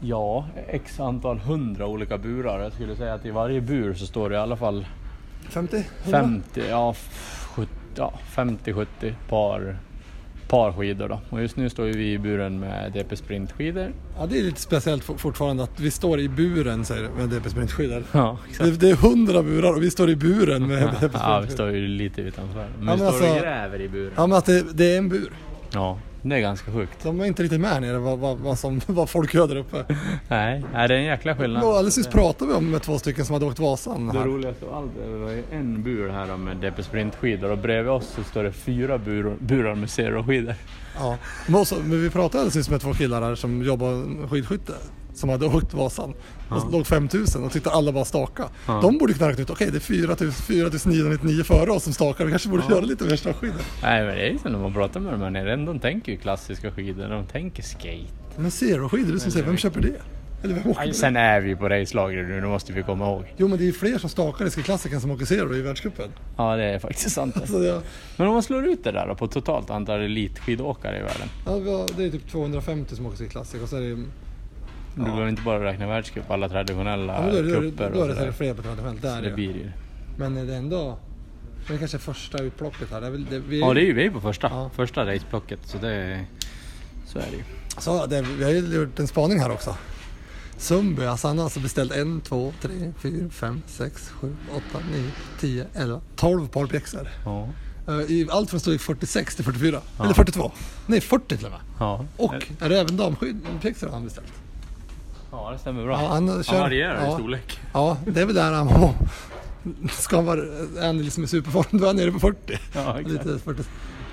[0.00, 2.60] ja, x antal hundra olika burar.
[2.62, 4.86] Jag skulle säga att i varje bur så står det i alla fall
[5.48, 5.84] 50?
[6.04, 8.86] 50, ja, f- 70, ja 50-70
[9.28, 9.76] par,
[10.48, 11.20] par skidor då.
[11.30, 13.92] Och just nu står vi i buren med DP Sprint skidor.
[14.18, 17.50] Ja, det är lite speciellt for- fortfarande att vi står i buren säger med DP
[17.50, 18.02] Sprintskidor.
[18.12, 21.08] Ja, Det, det är hundra burar och vi står i buren med DP ja, vi
[21.18, 21.46] Sprintskidor.
[21.54, 22.66] står ju lite utanför.
[22.78, 24.12] Men men vi står alltså- och gräver i buren.
[24.16, 25.32] Ja, men att det, det är en bur.
[25.72, 27.02] Ja, det är ganska sjukt.
[27.02, 29.84] De är inte riktigt med nere vad, vad, vad, som, vad folk gör där uppe.
[30.28, 31.62] Nej, nej, det är en jäkla skillnad.
[31.62, 34.06] Och alldeles nyss pratade vi om med två stycken som hade åkt Vasan.
[34.06, 34.26] Det Här.
[34.26, 37.58] roligaste av allt är att det var ju en bur här med DP Sprint-skidor och
[37.58, 40.54] bredvid oss så står det fyra burar, burar med Zero-skidor.
[40.98, 41.16] Ja.
[41.46, 44.72] Men, också, men vi pratade alldeles nyss med två killar här som jobbar med skidskytte.
[45.18, 46.14] Som hade åkt Vasan.
[46.48, 48.44] Och låg 5000 och tyckte alla bara staka.
[48.66, 48.80] Ja.
[48.82, 52.24] De borde kunna räkna ut, okej det är 4000 4999 före oss som stakar.
[52.24, 53.56] Vi kanske borde göra lite mer stakskidor.
[53.82, 56.12] Nej men det är ju så när man pratar med dem här nere, de tänker
[56.12, 58.12] ju klassiska skidor, de tänker skate.
[58.36, 59.92] Men zero-skidor, du som säger, vem köper det?
[60.42, 60.94] Eller vem åker Aj, det?
[60.94, 63.24] Sen är vi ju på racelaget nu, det måste vi komma ihåg.
[63.36, 66.08] Jo men det är ju fler som stakar i skiklassikern som åker zero i världscupen.
[66.36, 67.36] Ja det är faktiskt sant.
[67.48, 67.80] Så det,
[68.16, 71.28] Men om man slår ut det där då, på totalt antal elitskidåkare i världen.
[71.66, 74.04] ja, det är typ 250 som åker skikklassiker och så är det
[74.98, 77.96] Du behöver inte bara räkna världscup, alla traditionella Ja, då det, då är cuper det,
[77.96, 79.02] då är det fler på traditionellt.
[79.02, 79.34] Där det det.
[79.34, 79.70] blir ju.
[80.18, 80.98] Men det är ändå...
[81.68, 83.00] Det är kanske första utplocket här.
[83.00, 84.70] Det är väl, det, vi, Ja det är ju vi är på första, Ja.
[84.74, 86.24] första raceblocket så det är,
[87.06, 87.42] så är det ju.
[87.78, 89.76] Så det, vi har ju gjort en spaning här också.
[90.56, 95.10] Sundby, alltså han har alltså beställt en, två, tre, fyra, fem, sex, sju, åtta, nio,
[95.40, 97.08] tio, elva, tolv par pjäxor.
[97.24, 97.48] Ja.
[97.88, 99.80] Eh, allt från storlek 46 till 44.
[99.98, 100.04] Ja.
[100.04, 100.52] Eller 42.
[100.86, 101.60] Nej, 40 till och med.
[101.78, 102.04] Ja.
[102.16, 104.32] Och är det även har han beställt?
[105.30, 106.02] Ja det stämmer bra.
[106.02, 107.14] Ja, han han kör- varierar i ja.
[107.18, 107.60] storlek.
[107.72, 108.94] Ja, det är väl där han var.
[109.90, 110.40] Ska han vara,
[110.80, 112.58] är han liksom i superform, då är han nere på 40.
[112.74, 113.08] Ja, exakt.
[113.26, 113.62] Lite 40.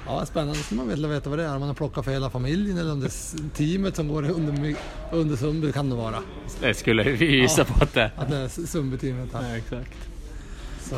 [0.08, 0.56] Ja, spännande.
[0.56, 1.54] Så man vill veta vad det är.
[1.54, 4.76] Om man har plockat för hela familjen eller om det är teamet som går under,
[5.12, 6.16] under Sundby kan det vara.
[6.62, 7.74] Det skulle vi gissa Ja.
[7.74, 9.30] på att det Att det är Sundby-teamet.
[9.34, 9.92] Ja, exakt.
[10.90, 10.96] Så,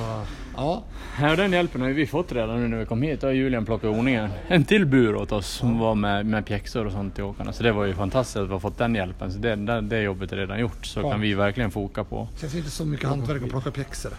[0.55, 0.83] ja.
[1.21, 3.21] Ja, den hjälpen har vi fått redan nu när vi kom hit.
[3.21, 6.85] Då har Julian plockat ordningen en till bur åt oss som var med, med pjäxor
[6.85, 7.53] och sånt till åkarna.
[7.53, 9.31] Så det var ju fantastiskt att vi har fått den hjälpen.
[9.31, 10.85] Så det, det, det jobbet är redan gjort.
[10.85, 11.11] Så Ja.
[11.11, 12.27] kan vi verkligen foka på.
[12.33, 14.11] Det känns inte så mycket hantverk att plocka pjäxor.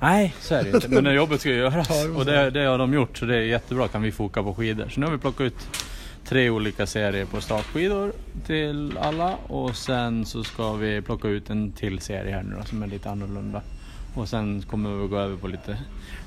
[0.00, 0.88] Nej, så är det inte.
[0.88, 1.88] Men det jobbet ska ju göras.
[1.90, 3.18] Ja, Och det, det har de gjort.
[3.18, 3.88] Så det är jättebra.
[3.88, 4.88] Kan vi foka på skidor.
[4.88, 5.68] Så nu har vi plockat ut
[6.24, 8.12] tre olika serier på startskidor
[8.46, 9.36] till alla.
[9.46, 12.86] Och sen så ska vi plocka ut en till serie här nu då, som är
[12.86, 13.62] lite annorlunda.
[14.14, 15.78] Och sen kommer vi gå över på lite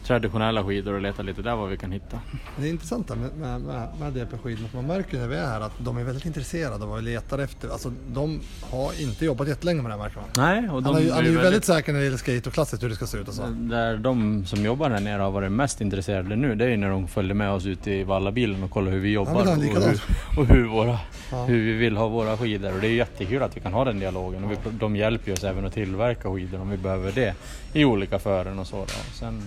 [0.04, 2.20] traditionella skidor och leta lite där vad vi kan hitta.
[2.58, 4.68] Det är intressant med, med, med, med DP-skidorna.
[4.74, 7.40] Man märker när vi är här att de är väldigt intresserade av vad vi letar
[7.40, 7.70] efter.
[7.70, 8.40] Alltså de
[8.72, 10.30] har inte jobbat jättelänge med det här märker man.
[10.38, 12.18] Nej, och de Han är, ju- han är ju väldigt- väldigt säker när det gäller
[12.18, 13.44] skate och klassiskt hur det ska se ut och så.
[13.48, 16.90] Där de som jobbar här nere har varit mest intresserade nu, det är ju när
[16.90, 20.00] de följde med oss ut i vallabilen och kollade hur vi jobbar och, hur,
[20.38, 21.00] och hur, våra,
[21.32, 21.44] Ja.
[21.46, 22.74] hur vi vill ha våra skidor.
[22.74, 24.44] Och det är jättekul att vi kan ha den dialogen.
[24.44, 27.34] Och vi, de hjälper ju oss även att tillverka skidor om vi behöver det
[27.74, 28.76] i olika fören och så.
[28.78, 28.92] Då.
[29.14, 29.42] Sen,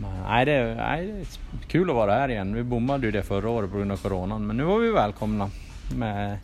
[0.00, 1.20] nej, det, är- nej, det
[1.66, 2.54] är kul att vara här igen.
[2.54, 5.50] Vi bommade ju det förra året på grund av coronan, men nu var vi välkomna
[5.96, 6.38] med,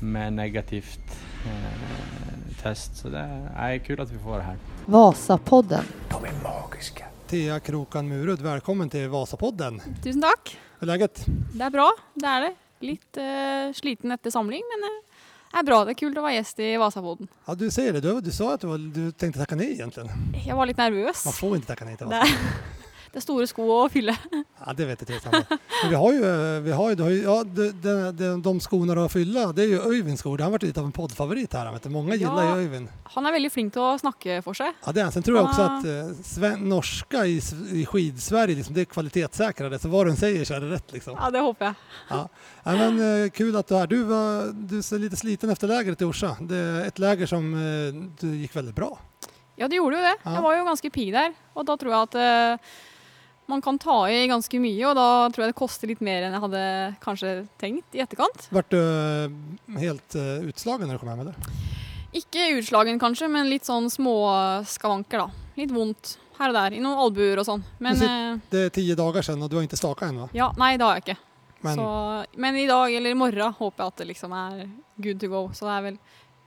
[0.00, 1.00] med negativt
[1.46, 2.96] eh, test.
[2.96, 4.56] Så det är nej, kul att vi får vara här.
[4.86, 5.84] Vasapodden.
[6.10, 7.04] De är magiska.
[7.26, 9.80] Thea Krokan Murud, välkommen till Vasapodden.
[10.02, 10.56] Tusen takk.
[10.78, 11.24] Hur är läget?
[11.54, 12.54] Det er bra, det er det.
[12.80, 14.86] Litt eh, sliten etter samling, men
[15.52, 15.82] det er bra.
[15.84, 17.28] Det er kult å være gjest i Vasapodden.
[17.46, 18.00] Ja, du säger det.
[18.00, 20.08] Du, du sa att du, var, du tänkte tacka nej egentligen.
[20.46, 21.24] Jeg var litt nervøs.
[21.28, 22.79] Man får inte tacka nej till Det, Vasapodd.
[23.12, 24.16] Det är stora skor att fylla.
[24.66, 25.42] Ja, det vet jag tusan.
[25.82, 26.24] Men vi har ju,
[26.56, 29.80] eh, vi har ju, ja, de, de, de, de skorna att fylla, det är ju
[29.82, 30.38] Öyvinds skor.
[30.38, 31.72] Har varit lite av en poddfavorit här.
[31.72, 31.88] Vet du.
[31.88, 32.56] Många gillar Ja.
[32.56, 32.88] ju Öyvind.
[33.04, 34.72] Han är väldigt flink till att snacka för sig.
[34.86, 35.12] Ja, det är han.
[35.12, 35.84] Sen tror jag också att
[36.42, 37.40] eh, norska i,
[37.72, 39.78] i skidsverige, liksom, det är kvalitetssäkrade.
[39.78, 41.16] Så vad den säger så är det rätt liksom.
[41.20, 41.74] Ja, det hoppas
[42.08, 42.18] jag.
[42.18, 42.28] Ja.
[42.62, 43.86] Ja, men, eh, kul att du är här.
[43.86, 46.36] Du, var, du ser lite sliten efter lägret i Orsa.
[46.40, 48.98] Det är ett läger som eh, du gick väldigt bra.
[49.56, 50.16] Ja, det gjorde ju det.
[50.22, 50.34] Ja.
[50.34, 52.66] Jag var ju ganska pigg där och då tror jag att eh,
[53.50, 56.32] man kan ta i ganska mycket och då tror jag det kostar lite mer än
[56.32, 58.46] jag hade kanske tänkt i efterkant.
[58.50, 58.80] Vart du
[59.24, 59.30] eh,
[59.78, 61.34] helt eh, utslagen när du kom hem eller?
[62.12, 64.14] Ikke utslagen kanskje, men litt sånn små
[64.66, 65.28] skavanker da.
[65.54, 67.62] Litt vondt her og der, i noen albuer og sånn.
[67.78, 70.28] Men Men eh, Det är tio dagar sedan och du har inte stakat än va?
[70.32, 71.16] ja, nei, det har jeg ikke.
[71.60, 75.20] Men Så, men i dag eller i morgen håper jeg at det liksom er good
[75.20, 75.50] to go.
[75.54, 75.98] Så det er vel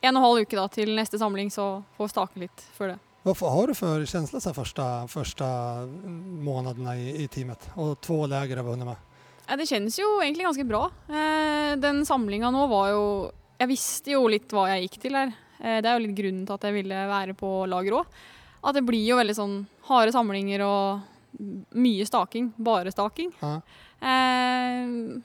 [0.01, 2.87] en og en halv uke da til neste samling, så får jeg stake litt før
[2.93, 2.99] det.
[3.23, 5.45] Vad har du för känsla så här första, första
[6.25, 7.69] månaderna i, i teamet?
[7.75, 8.95] Och två läger har vi hunnit med.
[9.47, 10.85] Ja, det kjennes jo egentlig ganske bra.
[11.07, 13.07] Eh, den samlinga nå var jo
[13.59, 15.33] Jeg visste jo litt hva jeg gikk til her.
[15.59, 18.17] Eh, det er jo litt grunnen til at jeg ville være på lager òg.
[18.63, 19.57] At det blir jo veldig sånn
[19.87, 20.99] harde samlinger og
[21.75, 22.51] mye staking.
[22.57, 23.31] Bare staking.
[23.39, 23.55] Ja.
[24.03, 25.21] Eh,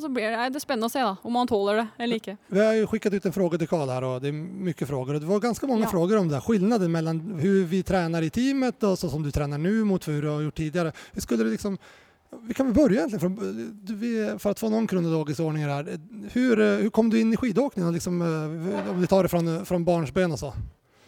[0.00, 2.16] og så blir det, det er spennende å se da, om man tåler det eller
[2.20, 2.36] ikke.
[2.48, 5.14] Vi har ju skickat ut en fråga till Karl här och det är mycket frågor.
[5.14, 5.90] Och det var ganska många Ja.
[5.90, 6.40] frågor om det här.
[6.42, 10.22] Skillnaden mellan hur vi tränar i teamet och så som du tränar nu mot hur
[10.22, 10.92] du har gjort tidigare.
[11.12, 11.78] Hur skulle du liksom
[12.42, 15.98] vi kan väl börja egentligen från, för att få någon kronologisk ordning här.
[16.32, 17.88] Hur, eh, hur kom du in i skidåkningen?
[17.88, 20.52] och Liksom, eh, om vi tar det från, från barnsben och så.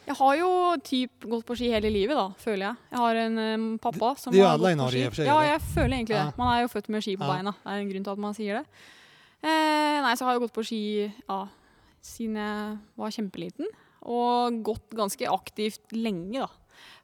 [0.07, 0.49] Jeg har jo
[0.83, 2.77] typ gått på ski hele livet, da, føler jeg.
[2.91, 5.03] Jeg har en em, pappa som det jo har i gått på Norge, ski.
[5.03, 5.51] i og for seg, Ja, eller?
[5.53, 6.25] jeg føler egentlig Ja.
[6.27, 6.39] det.
[6.39, 7.33] Man er jo født med ski på Ja.
[7.37, 7.53] beina.
[7.53, 8.67] Det er en grunn til at man sier det.
[9.45, 11.39] Eh, nei, så har jeg gått på ski ja,
[12.03, 13.67] siden jeg var kjempeliten.
[14.03, 16.49] Og gått ganske aktivt lenge, da,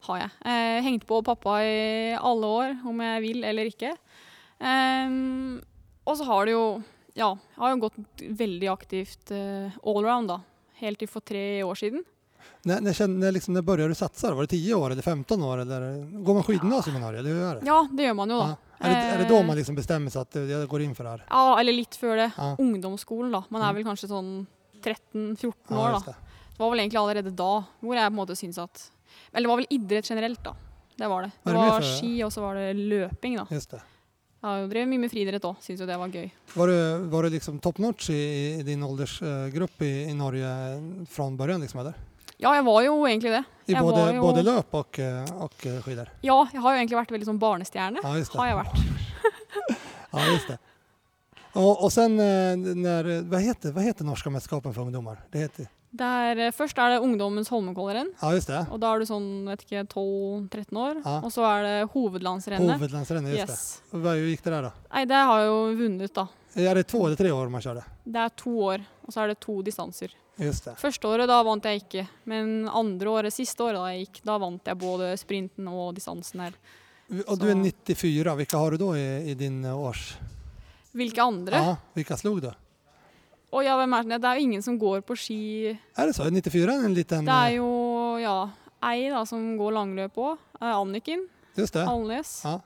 [0.08, 0.30] har jeg.
[0.44, 3.94] Eh, hengt på pappa i alle år, om jeg vil eller ikke.
[4.60, 5.62] Em,
[6.06, 6.82] og så har det jo
[7.18, 7.96] Ja, jeg har jo gått
[8.38, 10.36] veldig aktivt eh, allround, da.
[10.78, 12.04] Helt til for tre år siden.
[12.62, 14.34] När, när, när, liksom, när började du satsa?
[14.34, 15.58] Var det 10 år eller 15 år?
[15.58, 15.80] Eller,
[16.24, 17.18] går man skidgymnasium i Norge?
[17.18, 17.60] Eller hur är det?
[17.66, 18.48] Ja, det gjør man jo, da.
[18.48, 18.86] Ja.
[18.86, 21.04] Är, det, är det då man liksom bestämmer sig att eh, jag går in för
[21.04, 21.24] det här?
[21.30, 22.30] Ja, eller litt før det.
[22.36, 22.56] Ja.
[22.58, 23.44] Ungdomsskolen, da.
[23.48, 23.74] Man er Mm.
[23.76, 24.46] vel kanskje sånn
[24.84, 26.02] 13-14 Ja, år, da.
[26.06, 26.14] det.
[26.52, 28.90] Det var vel egentlig allerede da hvor jeg på en måte syntes at
[29.32, 30.54] Eller det var vel idrett generelt, da.
[30.96, 31.30] Det var det.
[31.44, 33.46] Det var for- ski, og så var det løping, da.
[33.50, 33.80] Just det.
[34.42, 36.30] Har jo drevet mye med friidrett òg, syns jo det var gøy.
[36.54, 41.36] Var du, var du liksom top notch i, i din åldersgrupp i, i Norge från
[41.36, 41.60] början?
[41.60, 41.94] Liksom, eller?
[42.38, 43.44] Ja, jeg var jo egentlig det.
[43.68, 46.08] I Jeg både, jo- både löp och, eh, och eh, skidor?
[46.22, 47.98] Ja, jeg har jo egentlig vært veldig sånn barnestjerne.
[48.02, 48.38] Ja, just det.
[48.38, 48.78] Har jeg vært.
[50.12, 50.58] Ja, just det.
[51.52, 55.18] Och, och sen eh, när, vad heter, vad heter norska mästerskapen för ungdomar?
[55.30, 58.10] Det heter, Der, eh, først er det Ungdommens Holmenkollrenn.
[58.20, 58.66] ja, just det.
[58.70, 60.98] Og da er du sånn vet ikke, 12-13 år.
[61.04, 61.14] Ja.
[61.24, 62.74] Og så er det hovedlandsrennet.
[62.76, 63.82] Huvudlandsrennet, just Yes.
[63.90, 63.96] det.
[63.96, 64.72] Och Vad gick det där då?
[64.94, 66.26] Nei, det har jeg jo vunnet, da.
[66.54, 67.84] Är det två eller tre år man körde?
[68.04, 70.08] Det er to år, og så er det to distanser.
[70.38, 70.74] Just det.
[70.78, 74.36] Første året da vant jeg ikke, men andre året, siste året da jeg gikk, da
[74.38, 76.52] vant jeg både sprinten og distansen her.
[77.26, 80.16] Och du är Så- 94, vilka har du då i, i din eh, års...
[80.92, 81.56] Hvilke andre?
[81.56, 82.50] Ja, vilka slog du?
[83.50, 84.18] Og ja, hvem er det?
[84.20, 85.78] Det er jo ingen som går på ski.
[85.94, 86.22] Är det så?
[86.22, 87.24] Är 94 en liten...
[87.24, 88.50] Det er eh, jo, ja,
[88.92, 90.36] ei da som går langløp òg.
[90.60, 91.86] Anniken Just det.
[91.88, 92.40] Alnes.
[92.44, 92.60] Ja.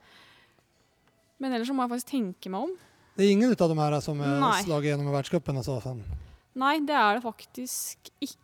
[1.39, 2.77] Men ellers så må jeg faktisk tenke meg om.
[3.15, 4.65] Det är ingen av de här som är Nej.
[4.65, 5.81] slagit igenom i världscupen och så?
[5.81, 6.03] Fan.
[6.55, 8.39] Nei, det er det faktisk ikke.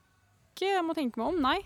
[0.64, 1.42] Jeg må tenke meg om.
[1.42, 1.58] Nei.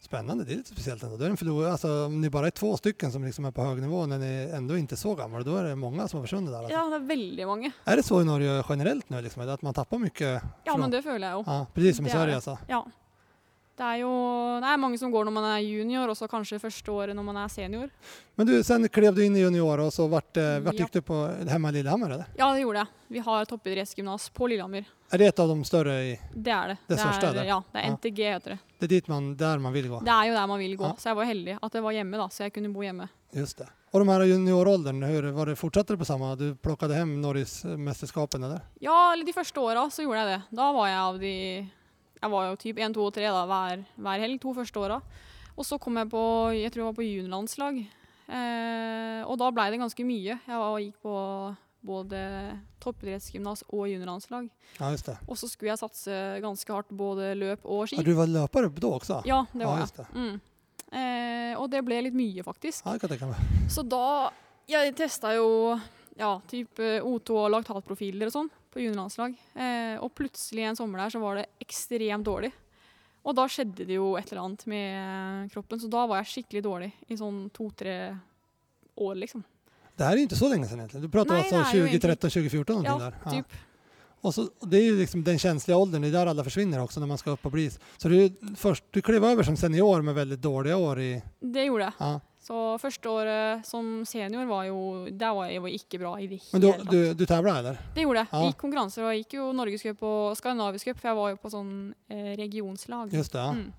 [0.00, 1.16] Spännande, det är lite speciellt ändå.
[1.16, 3.80] Då är en alltså, om ni bara är två stycken som liksom är på hög
[3.82, 6.50] nivå när ni ändå inte är så gamla, då är det många som har försvunnit
[6.50, 6.58] där.
[6.58, 6.72] Alltså.
[6.72, 7.70] Ja, det er veldig mange.
[7.84, 10.42] Är det så i Norge generellt nu, liksom, att man tappar mycket?
[10.64, 11.42] Ja, från- men det føler jeg jo.
[11.46, 12.58] Ja, precis som i er Sverige alltså.
[12.68, 12.86] Ja.
[13.80, 14.08] Det er jo
[14.60, 17.24] det er mange som går når man er junior, og så kanskje første året når
[17.24, 17.86] man er senior.
[18.36, 20.84] Men du, sen klev du in i junior och så vart, eh, vart Ja.
[20.84, 21.16] gick du på
[21.48, 22.26] hemma i Lillehammer eller?
[22.36, 22.86] Ja, det gjorde jeg.
[23.08, 24.84] Vi har toppidrettsgymnas på Lillehammer.
[25.10, 26.20] Är det ett av de större i...
[26.34, 26.76] Det er det.
[26.86, 27.44] Det største, er, eller?
[27.44, 27.90] Ja, det Ja.
[27.96, 28.58] NTG heter det.
[28.78, 30.00] Det är dit man, där man vill gå?
[30.00, 30.84] Det er jo der man vil gå.
[30.84, 30.94] Ja.
[30.98, 33.08] Så jeg var heldig at det var hjemme, da, så jeg kunne bo hjemme.
[33.32, 33.68] Just det.
[33.92, 36.36] Och de här junioråldern, hur var det, fortsatte det på samma?
[36.36, 38.60] Du plockade hem Norgesmästerskapen eller?
[38.80, 40.56] Ja, eller de første åra så gjorde jeg det.
[40.56, 41.34] Da var jeg av de
[42.20, 45.00] Jeg var jo typ 1, 2 og 3 da, hver, hver helg, to første åra.
[45.56, 46.22] Og så kom jeg på
[46.56, 47.80] Jeg tror jeg var på juniorlandslag.
[48.30, 50.36] Eh, og da blei det ganske mye.
[50.36, 51.14] Jeg var, gikk på
[51.80, 52.20] både
[52.84, 54.50] toppidrettsgymnas og juniorlandslag.
[54.76, 55.16] Ja, just det.
[55.26, 57.96] Og så skulle jeg satse ganske hardt både løp og ski.
[57.96, 59.22] Ja, du var löpare då också?
[59.24, 60.06] Ja, det var ja, just det.
[60.14, 60.40] Mm.
[60.90, 62.84] Eh, og det ble litt mye, faktisk.
[62.84, 63.70] Ja, det kan jag.
[63.70, 64.30] Så da
[64.70, 65.80] Jeg testa jo
[66.14, 69.36] ja, typ eh, O2 og laktatprofiler og sånn på juniorlandslag.
[69.54, 72.52] Eh, og plutselig en sommer der så var det ekstremt dårlig.
[73.22, 76.62] Og da skjedde det jo et eller annet med kroppen, så da var jeg skikkelig
[76.64, 77.96] dårlig i sånn to-tre
[78.96, 79.42] år liksom.
[79.96, 81.02] Det här är ju inte så länge sedan egentligen.
[81.02, 83.36] Du pratar Nej, alltså det är ju 2013, 2014 någonting Ja, där.
[83.36, 83.46] typ.
[84.20, 87.00] Och så, det är ju liksom den känsliga åldern, det är där alla försvinner också
[87.00, 87.70] när man ska upp och bli.
[87.96, 91.22] Så du, först, du klev över som senior med väldigt dåliga år i...
[91.40, 91.92] Det gjorde jeg.
[91.98, 92.20] Ja.
[92.50, 94.78] Så første året som senior var jo
[95.14, 97.76] Der var jeg var ikke bra i det Men du, du, du tävlar eller?
[97.94, 98.30] Det gjorde jeg.
[98.32, 98.40] Ja.
[98.42, 101.38] Jeg gikk konkurranser og jeg gikk jo norgescup og skandinavisk cup, for jeg var jo
[101.44, 101.70] på sånn
[102.10, 103.14] eh, regionslag.
[103.14, 103.54] Just det, ja.
[103.54, 103.70] Mm.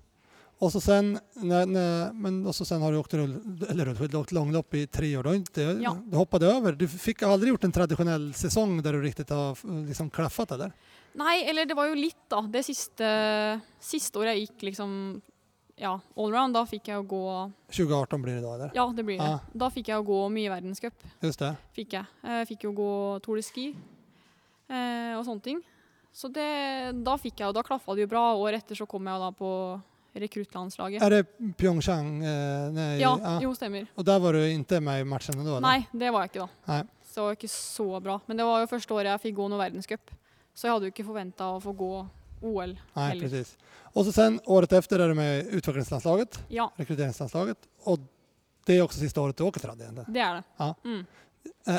[0.62, 4.14] Och så sen, när, när, men och så sen har du åkt, rull, eller har
[4.14, 5.22] åkt långlopp i tre år.
[5.22, 5.96] Du, inte, Ja.
[6.04, 6.72] du hoppade över.
[6.72, 10.72] Du fick aldrig gjort en traditionell säsong där du riktigt har liksom klaffat eller?
[11.12, 12.40] Nei, eller det var jo litt, da.
[12.40, 15.20] Det siste, siste året jeg gikk liksom
[15.76, 17.24] ja, allround, da fikk jeg jo gå
[17.72, 18.70] 2018 blir det då eller?
[18.74, 19.24] Ja, det blir det.
[19.24, 19.38] Ja.
[19.54, 21.06] Da fikk jeg gå mye verdenscup.
[21.20, 21.54] Just det.
[21.72, 22.04] Fikk jeg.
[22.22, 22.90] Jeg fikk jo gå
[23.24, 23.68] Tour de Ski
[24.68, 25.62] eh, og sånne ting.
[26.12, 28.34] Så det, da fikk jeg jo, da klaffa det jo bra.
[28.36, 29.50] Året etter så kom jeg jo da på
[30.12, 31.02] rekruttlandslaget.
[31.02, 31.24] Är det
[31.56, 32.24] Pyeongchang?
[32.24, 33.86] Eh, nej, Ja, jo, stemmer.
[33.94, 35.56] Och där var du inte med i matchen ändå?
[35.56, 35.60] Eller?
[35.60, 36.48] Nei, det var jeg ikke da.
[36.64, 36.82] Nej.
[37.04, 38.20] Så ikke så bra.
[38.26, 40.12] Men det var jo første året jeg fikk gå noe verdenscup.
[40.54, 41.90] Så jeg hadde jo ikke forventa å få gå
[42.42, 43.56] OL Nej, precis.
[43.94, 47.58] Och så sen året efter är du med utvecklingslandslaget, Ja, rekryteringslandslaget.
[47.84, 47.98] Och
[48.66, 50.12] det är också sista året du åker trad egentligen.
[50.12, 50.42] det er det.
[50.56, 50.74] Ja.
[50.84, 51.04] Mm.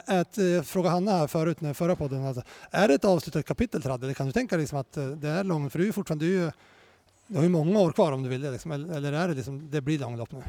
[0.06, 3.82] Att, eh, fråga Hanna här förut, när förra podden, alltså, är det ett avslutat kapitel
[3.82, 4.04] trad?
[4.04, 5.94] Eller kan du tänka dig liksom att eh, det är långt, för du är ju
[5.94, 6.52] fortfarande, du, är ju,
[7.28, 9.70] du har ju många år kvar om du vill det, liksom, eller, är det liksom,
[9.72, 10.44] det blir långlopp nu?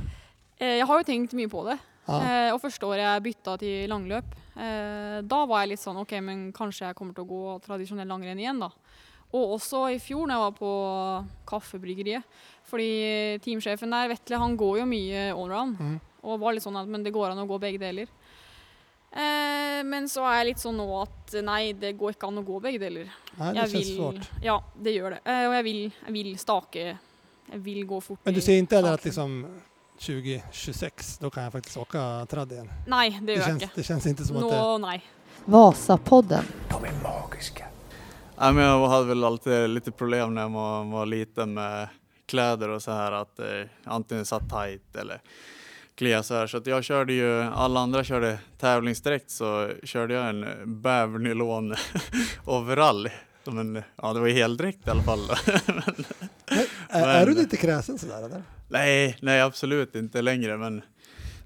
[0.59, 1.79] Eh, Jeg har jo tenkt mye på det.
[2.07, 2.53] Ja.
[2.55, 4.25] Og første året jeg bytta til langløp,
[4.57, 8.39] eh, da var jeg litt sånn OK, men kanskje jeg kommer å gå tradisjonell langrenn
[8.39, 8.69] igjen, da.
[9.33, 10.73] Og også i fjor når jeg var på
[11.49, 12.23] Kaffebryggeriet.
[12.69, 12.91] Fordi
[13.45, 15.81] teamsjefen der, Vetle, han går jo mye allround.
[15.81, 15.97] Mm.
[16.25, 18.09] Og var litt sånn at men det går an å gå begge deler.
[19.15, 22.47] Eh, men så er jeg litt sånn nå at nei, det går ikke an å
[22.47, 23.11] gå begge deler.
[23.39, 24.31] Nej, det jeg vil, svårt.
[24.43, 25.21] Ja, det gjør det.
[25.25, 26.87] Eh, og jeg vil, jeg vil stake.
[27.53, 28.21] Jeg vil gå fort.
[28.25, 29.43] Men du ser inte heller att starten.
[29.43, 29.61] liksom
[29.99, 32.71] 2026, då kan jag faktiskt åka tradd igen?
[32.87, 33.75] Nei, det Det gjør jeg känns, ikke.
[33.75, 34.79] det känns inte som att Nå, det...
[34.79, 35.03] nei.
[35.45, 36.45] Vasapodden.
[36.71, 37.65] De är magiska.
[38.39, 40.51] Nej, men jag hade väl alltid lite problem när jag
[40.91, 41.89] var, liten med
[42.27, 43.47] kläder och så här att eh,
[43.85, 45.21] antingen satt tight eller
[45.95, 46.47] klia så här.
[46.47, 50.47] Så att jag körde ju, alla andra körde tävlingsdräkt så körde jag en
[50.83, 51.75] bävernylon
[52.45, 53.09] overall.
[53.45, 55.21] Som en, ja det var ju heldräkt i alla fall.
[55.67, 58.43] Men, är, är du Men- lite kräsen sådär eller?
[58.69, 60.83] nej, nej absolut inte längre men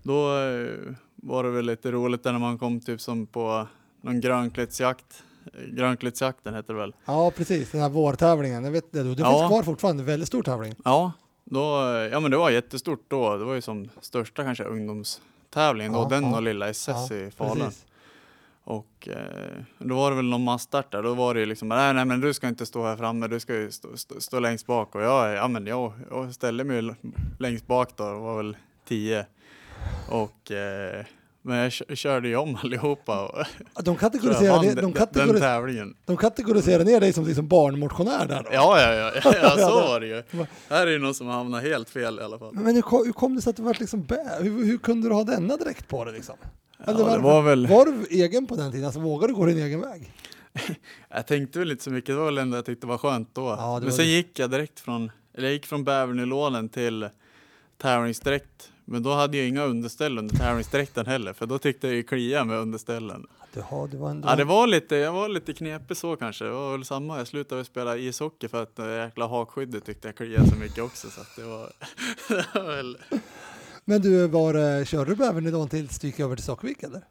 [0.02, 3.66] då eh, var det väl lite roligt när man kom typ som på
[4.02, 5.22] någon grönklättsjakt.
[5.68, 6.94] Grönklättsjakten heter det väl.
[7.04, 7.70] Ja, precis.
[7.70, 8.64] Den här vårtävlingen.
[8.64, 9.02] Jag vet det.
[9.02, 9.38] Det Ja.
[9.38, 10.02] finns kvar fortfarande.
[10.02, 10.74] Väldigt stor tävling.
[10.84, 11.12] Ja,
[11.44, 11.60] då,
[12.12, 13.36] ja men det var jättestort då.
[13.36, 16.36] Det var ju som största kanske ungdomstävlingen då, Ja, den ja.
[16.36, 17.64] och lilla SS Ja, i Falun.
[17.64, 17.84] precis.
[18.64, 21.02] Och eh, då var det väl någon massstart där.
[21.02, 23.40] Då var det ju liksom, nej, nej men du ska inte stå här framme, du
[23.40, 24.94] ska ju stå, stå, stå längst bak.
[24.94, 26.94] Och jag, ja men jag, jag ställde mig
[27.38, 28.56] längst bak då, det var väl
[28.88, 29.26] tio.
[30.10, 31.04] Och eh,
[31.48, 33.46] men jag kö- körde ju om allihopa.
[33.82, 35.94] De kategoriserar, ner, den, de, den kategori, tävlingen.
[36.04, 38.48] de kategoriserar ner dig som liksom barnmotionär där då.
[38.52, 40.22] Ja, ja, ja, ja, ja så det- var det ju.
[40.68, 42.54] Här är ju någon som hamnar helt fel i alla fall.
[42.54, 45.08] Men hur, kom- hur kom det sig att du var liksom bä, hur, hur kunde
[45.08, 46.36] du ha denna direkt på dig liksom?
[46.86, 47.66] Ja, det var väl...
[47.66, 48.84] var du egen på den tiden?
[48.86, 50.12] Alltså vågade du gå din egen väg?
[51.08, 53.42] Jag tänkte väl inte så mycket, det var väl ändå jag tyckte var skönt då.
[53.42, 54.10] Ja, det Men var sen det.
[54.10, 57.08] gick jag direkt från, eller jag gick från bävernylonen till
[57.82, 58.70] tävlingsdräkt.
[58.90, 62.44] Men då hade jag inga underställ under tävlingsdräkten heller, för då tyckte jag ju klia
[62.44, 63.26] med underställen.
[63.62, 64.28] Har, du var ändå...
[64.28, 66.44] Ja, det var lite, jag var lite knepig så kanske.
[66.44, 70.16] Det var väl samma, jag slutade spela ishockey för att det jäkla hakskyddet tyckte jag
[70.16, 71.10] kliade så mycket också.
[71.10, 71.70] Så att det var,
[72.28, 72.98] det var väl...
[73.84, 77.02] Men du, var, eh, körde du bävernylon tills du gick över till Stockvik eller?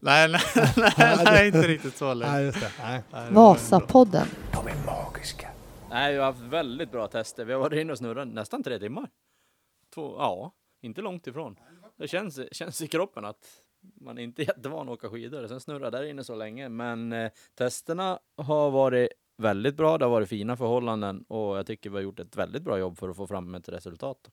[0.00, 0.40] Nej, nej,
[0.76, 2.32] nej, nej, inte riktigt så länge.
[2.32, 2.72] Nej, just det.
[2.82, 3.02] Nej.
[3.10, 4.26] Det Vasapodden.
[4.52, 5.48] De är magiska.
[5.90, 7.44] Nej, vi har haft väldigt bra tester.
[7.44, 9.08] Vi har varit inne och snurrat nästan tre timmar.
[9.94, 10.52] Två, ja,
[10.86, 11.56] inte långt ifrån.
[11.96, 13.46] Det känns, känns i kroppen att
[14.00, 15.48] man är inte är jättevan att åka skidor.
[15.48, 16.68] Sen snurrar där inne så länge.
[16.68, 19.98] Men eh, testerna har varit väldigt bra.
[19.98, 22.98] Det har varit fina förhållanden och jag tycker vi har gjort ett väldigt bra jobb
[22.98, 24.30] för att få fram ett resultat.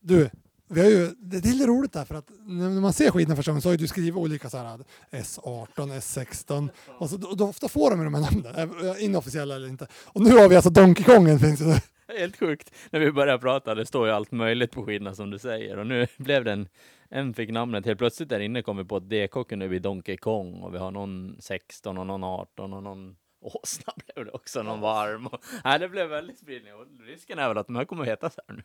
[0.00, 0.30] Du,
[0.68, 3.50] vi har ju, det är lite roligt där för att när man ser skidorna första
[3.50, 6.68] gången så har ju du skrivit olika så här eh, S18, S16
[6.98, 9.86] och så, då, då ofta får de ju de här namnen, eh, inofficiella eller inte.
[10.06, 11.82] Och nu har vi alltså Donkey Kongen finns det
[12.18, 12.74] helt sjukt.
[12.90, 15.78] När vi började prata, det står ju allt möjligt på skidorna som du säger.
[15.78, 16.66] Och nu blev det
[17.08, 17.86] en, fick namnet.
[17.86, 20.54] Helt plötsligt där inne kom vi på att DK kunde bli Donkey Kong.
[20.54, 24.80] Och vi har någon 16 och någon 18 och någon åsna blev det också, någon
[24.80, 25.26] varm.
[25.26, 26.74] Och, nej, det blev väldigt spridning.
[26.74, 28.62] Och risken är väl att de här kommer att heta så här nu.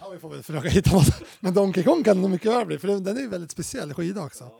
[0.00, 1.22] Ja, vi får väl försöka hitta något.
[1.40, 4.24] Men Donkey Kong kan nog mycket väl bli för den är ju väldigt speciell skida
[4.24, 4.50] också.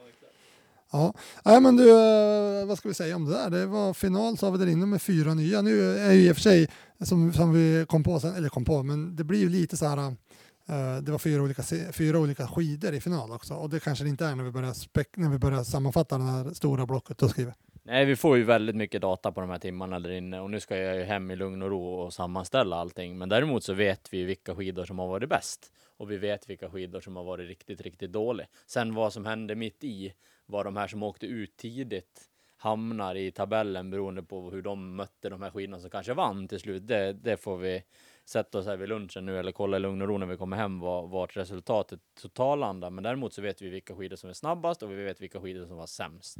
[0.91, 1.13] Ja,
[1.45, 3.49] nej men du, eh, vad ska vi säga om det där?
[3.49, 5.61] Det var final så har vi där inne med fyra nya.
[5.61, 6.69] Nu är ju i och för sig,
[7.01, 9.85] som, som vi kom på sen, eller kom på, men det blir ju lite så
[9.85, 14.03] här, eh, det var fyra olika, fyra olika skidor i final också och det kanske
[14.03, 17.21] det inte är när vi börjar, spek- när vi börjar sammanfatta det här stora blocket
[17.23, 17.53] och skriver.
[17.87, 20.59] Nej, vi får ju väldigt mycket data på de här timmarna där inne och nu
[20.59, 23.17] ska jag ju hem i lugn och ro och sammanställa allting.
[23.17, 26.69] Men däremot så vet vi vilka skidor som har varit bäst och vi vet vilka
[26.69, 28.47] skidor som har varit riktigt, riktigt dåliga.
[28.67, 30.13] Sen vad som hände mitt i,
[30.45, 32.21] var de här som åkte ut tidigt
[32.65, 36.59] hamnar i tabellen beroende på hur de mötte de här skidorna som kanske vann till
[36.59, 36.87] slut.
[36.87, 37.83] Det, det får vi
[38.25, 40.57] sätta oss här vid lunchen nu eller kolla i lugn och ro när vi kommer
[40.57, 42.89] hem vad, vart resultatet totallandar.
[42.89, 45.65] Men däremot så vet vi vilka skidor som är snabbast och vi vet vilka skidor
[45.65, 46.37] som var sämst.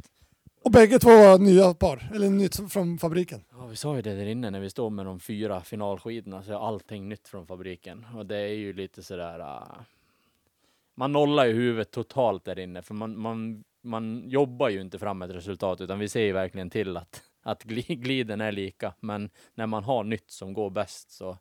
[0.62, 3.44] Och bägge två var nya par, eller nytt från fabriken.
[3.50, 6.52] Ja, vi sa ju det där inne när vi står med de fyra finalskidorna så
[6.52, 9.40] är allting nytt från fabriken och det är ju lite sådär.
[9.40, 9.80] Uh,
[10.94, 15.22] man nollar ju huvudet totalt där inne för man, man, man jobbar ju inte fram
[15.22, 18.94] ett resultat utan vi ser ju verkligen till att, att gli- gliden är lika.
[19.00, 21.38] Men när man har nytt som går bäst så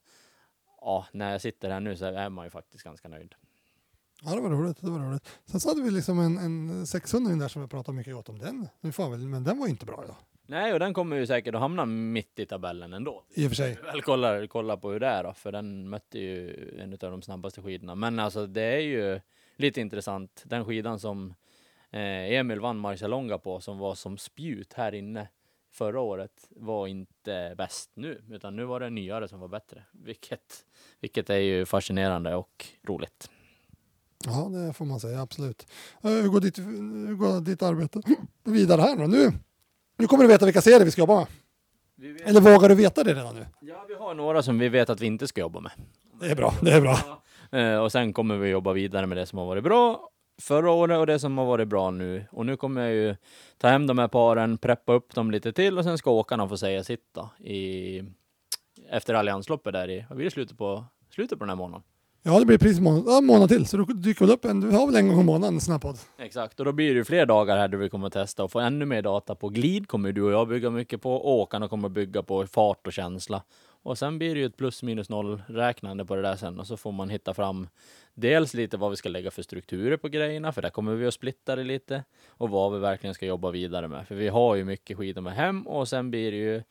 [0.81, 3.35] ja, när jag sitter här nu så är man ju faktiskt ganska nöjd.
[4.23, 4.77] Ja, det var roligt.
[4.81, 5.39] Det var roligt.
[5.45, 8.39] Sen så hade vi liksom en, en 600 där som vi pratade mycket gott om
[8.39, 8.67] den.
[8.81, 10.15] Nu får väl, men den var inte bra idag.
[10.47, 13.23] Nej, och den kommer ju säkert att hamna mitt i tabellen ändå.
[13.35, 13.77] I och för sig.
[13.83, 17.21] Väl kollar, kollar på hur det är då, för den mötte ju en av de
[17.21, 17.95] snabbaste skidorna.
[17.95, 19.19] Men alltså det är ju
[19.55, 20.43] lite intressant.
[20.45, 21.33] Den skidan som
[21.99, 25.27] Emil vann Marcialonga på, som var som spjut här inne
[25.71, 29.83] förra året, var inte bäst nu, utan nu var det nyare som var bättre.
[29.91, 30.65] Vilket,
[31.01, 33.29] vilket är ju fascinerande och roligt.
[34.25, 35.67] Ja, det får man säga, absolut.
[36.03, 38.01] Eh, Hur går ditt, hur går ditt arbete
[38.43, 39.07] vidare här nu?
[39.07, 39.31] nu?
[39.97, 42.21] Nu kommer du veta vilka serier vi ska jobba med.
[42.25, 43.45] Eller vågar du veta det redan nu?
[43.61, 45.71] Ja, vi har några som vi vet att vi inte ska jobba med.
[46.19, 47.21] Det är bra, det är bra.
[47.59, 50.09] Eh, och sen kommer vi jobba vidare med det som har varit bra
[50.41, 52.25] förra året och det som har varit bra nu.
[52.31, 53.15] Och nu kommer jag ju
[53.57, 56.57] ta hem de här paren, preppa upp dem lite till och sen ska åkarna få
[56.57, 58.03] säga sitt då i,
[58.89, 61.83] efter alliansloppet där i, vad blir det, slutet på, slutet på den här månaden.
[62.27, 64.61] Ja, det blir precis en månad, ja, månad till, så du dyker väl upp en,
[64.61, 65.97] du har väl en gång i månaden en snabbpodd.
[66.17, 68.51] Exakt, och då blir det ju fler dagar här där vi kommer att testa och
[68.51, 71.67] få ännu mer data på glid kommer du och jag bygga mycket på, och åkarna
[71.67, 73.43] kommer att bygga på fart och känsla.
[73.85, 76.67] Och sen blir det ju ett plus minus noll räknande på det där sen och
[76.67, 77.67] så får man hitta fram
[78.13, 81.13] dels lite vad vi ska lägga för strukturer på grejerna, för där kommer vi att
[81.13, 84.07] splitta det lite och vad vi verkligen ska jobba vidare med.
[84.07, 86.63] För vi har ju mycket skidor med hem och sen blir det ju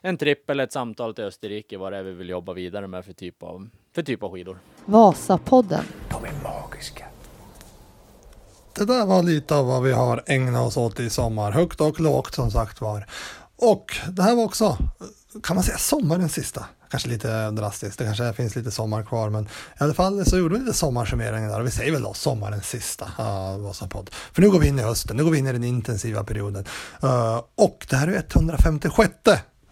[0.00, 3.04] en tripp eller ett samtal till Österrike vad det är vi vill jobba vidare med
[3.04, 4.58] för typ av, för typ av skidor.
[4.84, 5.84] Vasapodden.
[6.10, 7.04] De är magiska.
[8.74, 12.00] Det där var lite av vad vi har ägnat oss åt i sommar, högt och
[12.00, 13.06] lågt som sagt var.
[13.58, 14.78] Och det här var också,
[15.42, 16.64] kan man säga sommarens sista?
[16.90, 19.48] Kanske lite drastiskt, det kanske finns lite sommar kvar, men i
[19.78, 23.04] alla fall så gjorde vi lite sommarsummering där och vi säger väl då sommarens sista
[23.04, 24.10] uh, Vasapodd.
[24.32, 26.64] För nu går vi in i hösten, nu går vi in i den intensiva perioden.
[27.04, 29.14] Uh, och det här är 156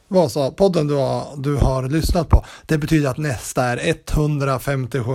[0.09, 2.45] Vasapodden du har, du har lyssnat på.
[2.67, 5.13] Det betyder att nästa är 157.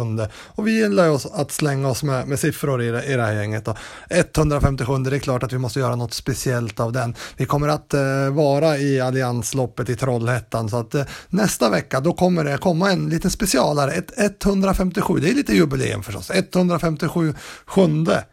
[0.47, 3.33] Och vi gillar ju att slänga oss med, med siffror i det, i det här
[3.33, 3.65] gänget.
[3.65, 3.75] Då.
[4.09, 7.15] 157, det är klart att vi måste göra något speciellt av den.
[7.37, 12.13] Vi kommer att eh, vara i Alliansloppet i Trollhättan så att eh, nästa vecka då
[12.13, 17.33] kommer det komma en liten specialare, ett 157, det är lite jubileum förstås, 157
[17.65, 18.23] sjunde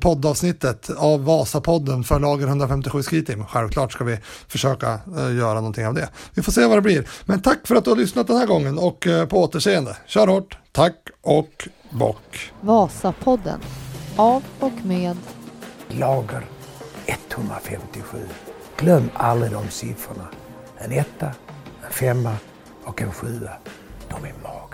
[0.00, 3.46] poddavsnittet av Vasapodden för Lager 157 Skitim.
[3.46, 6.08] Självklart ska vi försöka eh, göra någonting av det.
[6.34, 7.08] Vi får se vad det blir.
[7.24, 9.96] Men tack för att du har lyssnat den här gången och eh, på återseende.
[10.06, 12.52] Kör hårt, tack och bock.
[12.60, 13.60] Vasapodden.
[14.16, 15.16] Av och med
[15.88, 16.46] Lager
[17.06, 18.18] 157.
[18.76, 20.28] Glöm aldrig de siffrorna.
[20.78, 21.26] En etta,
[21.86, 22.36] en femma
[22.84, 23.50] och en sjua.
[24.08, 24.73] De är magiska.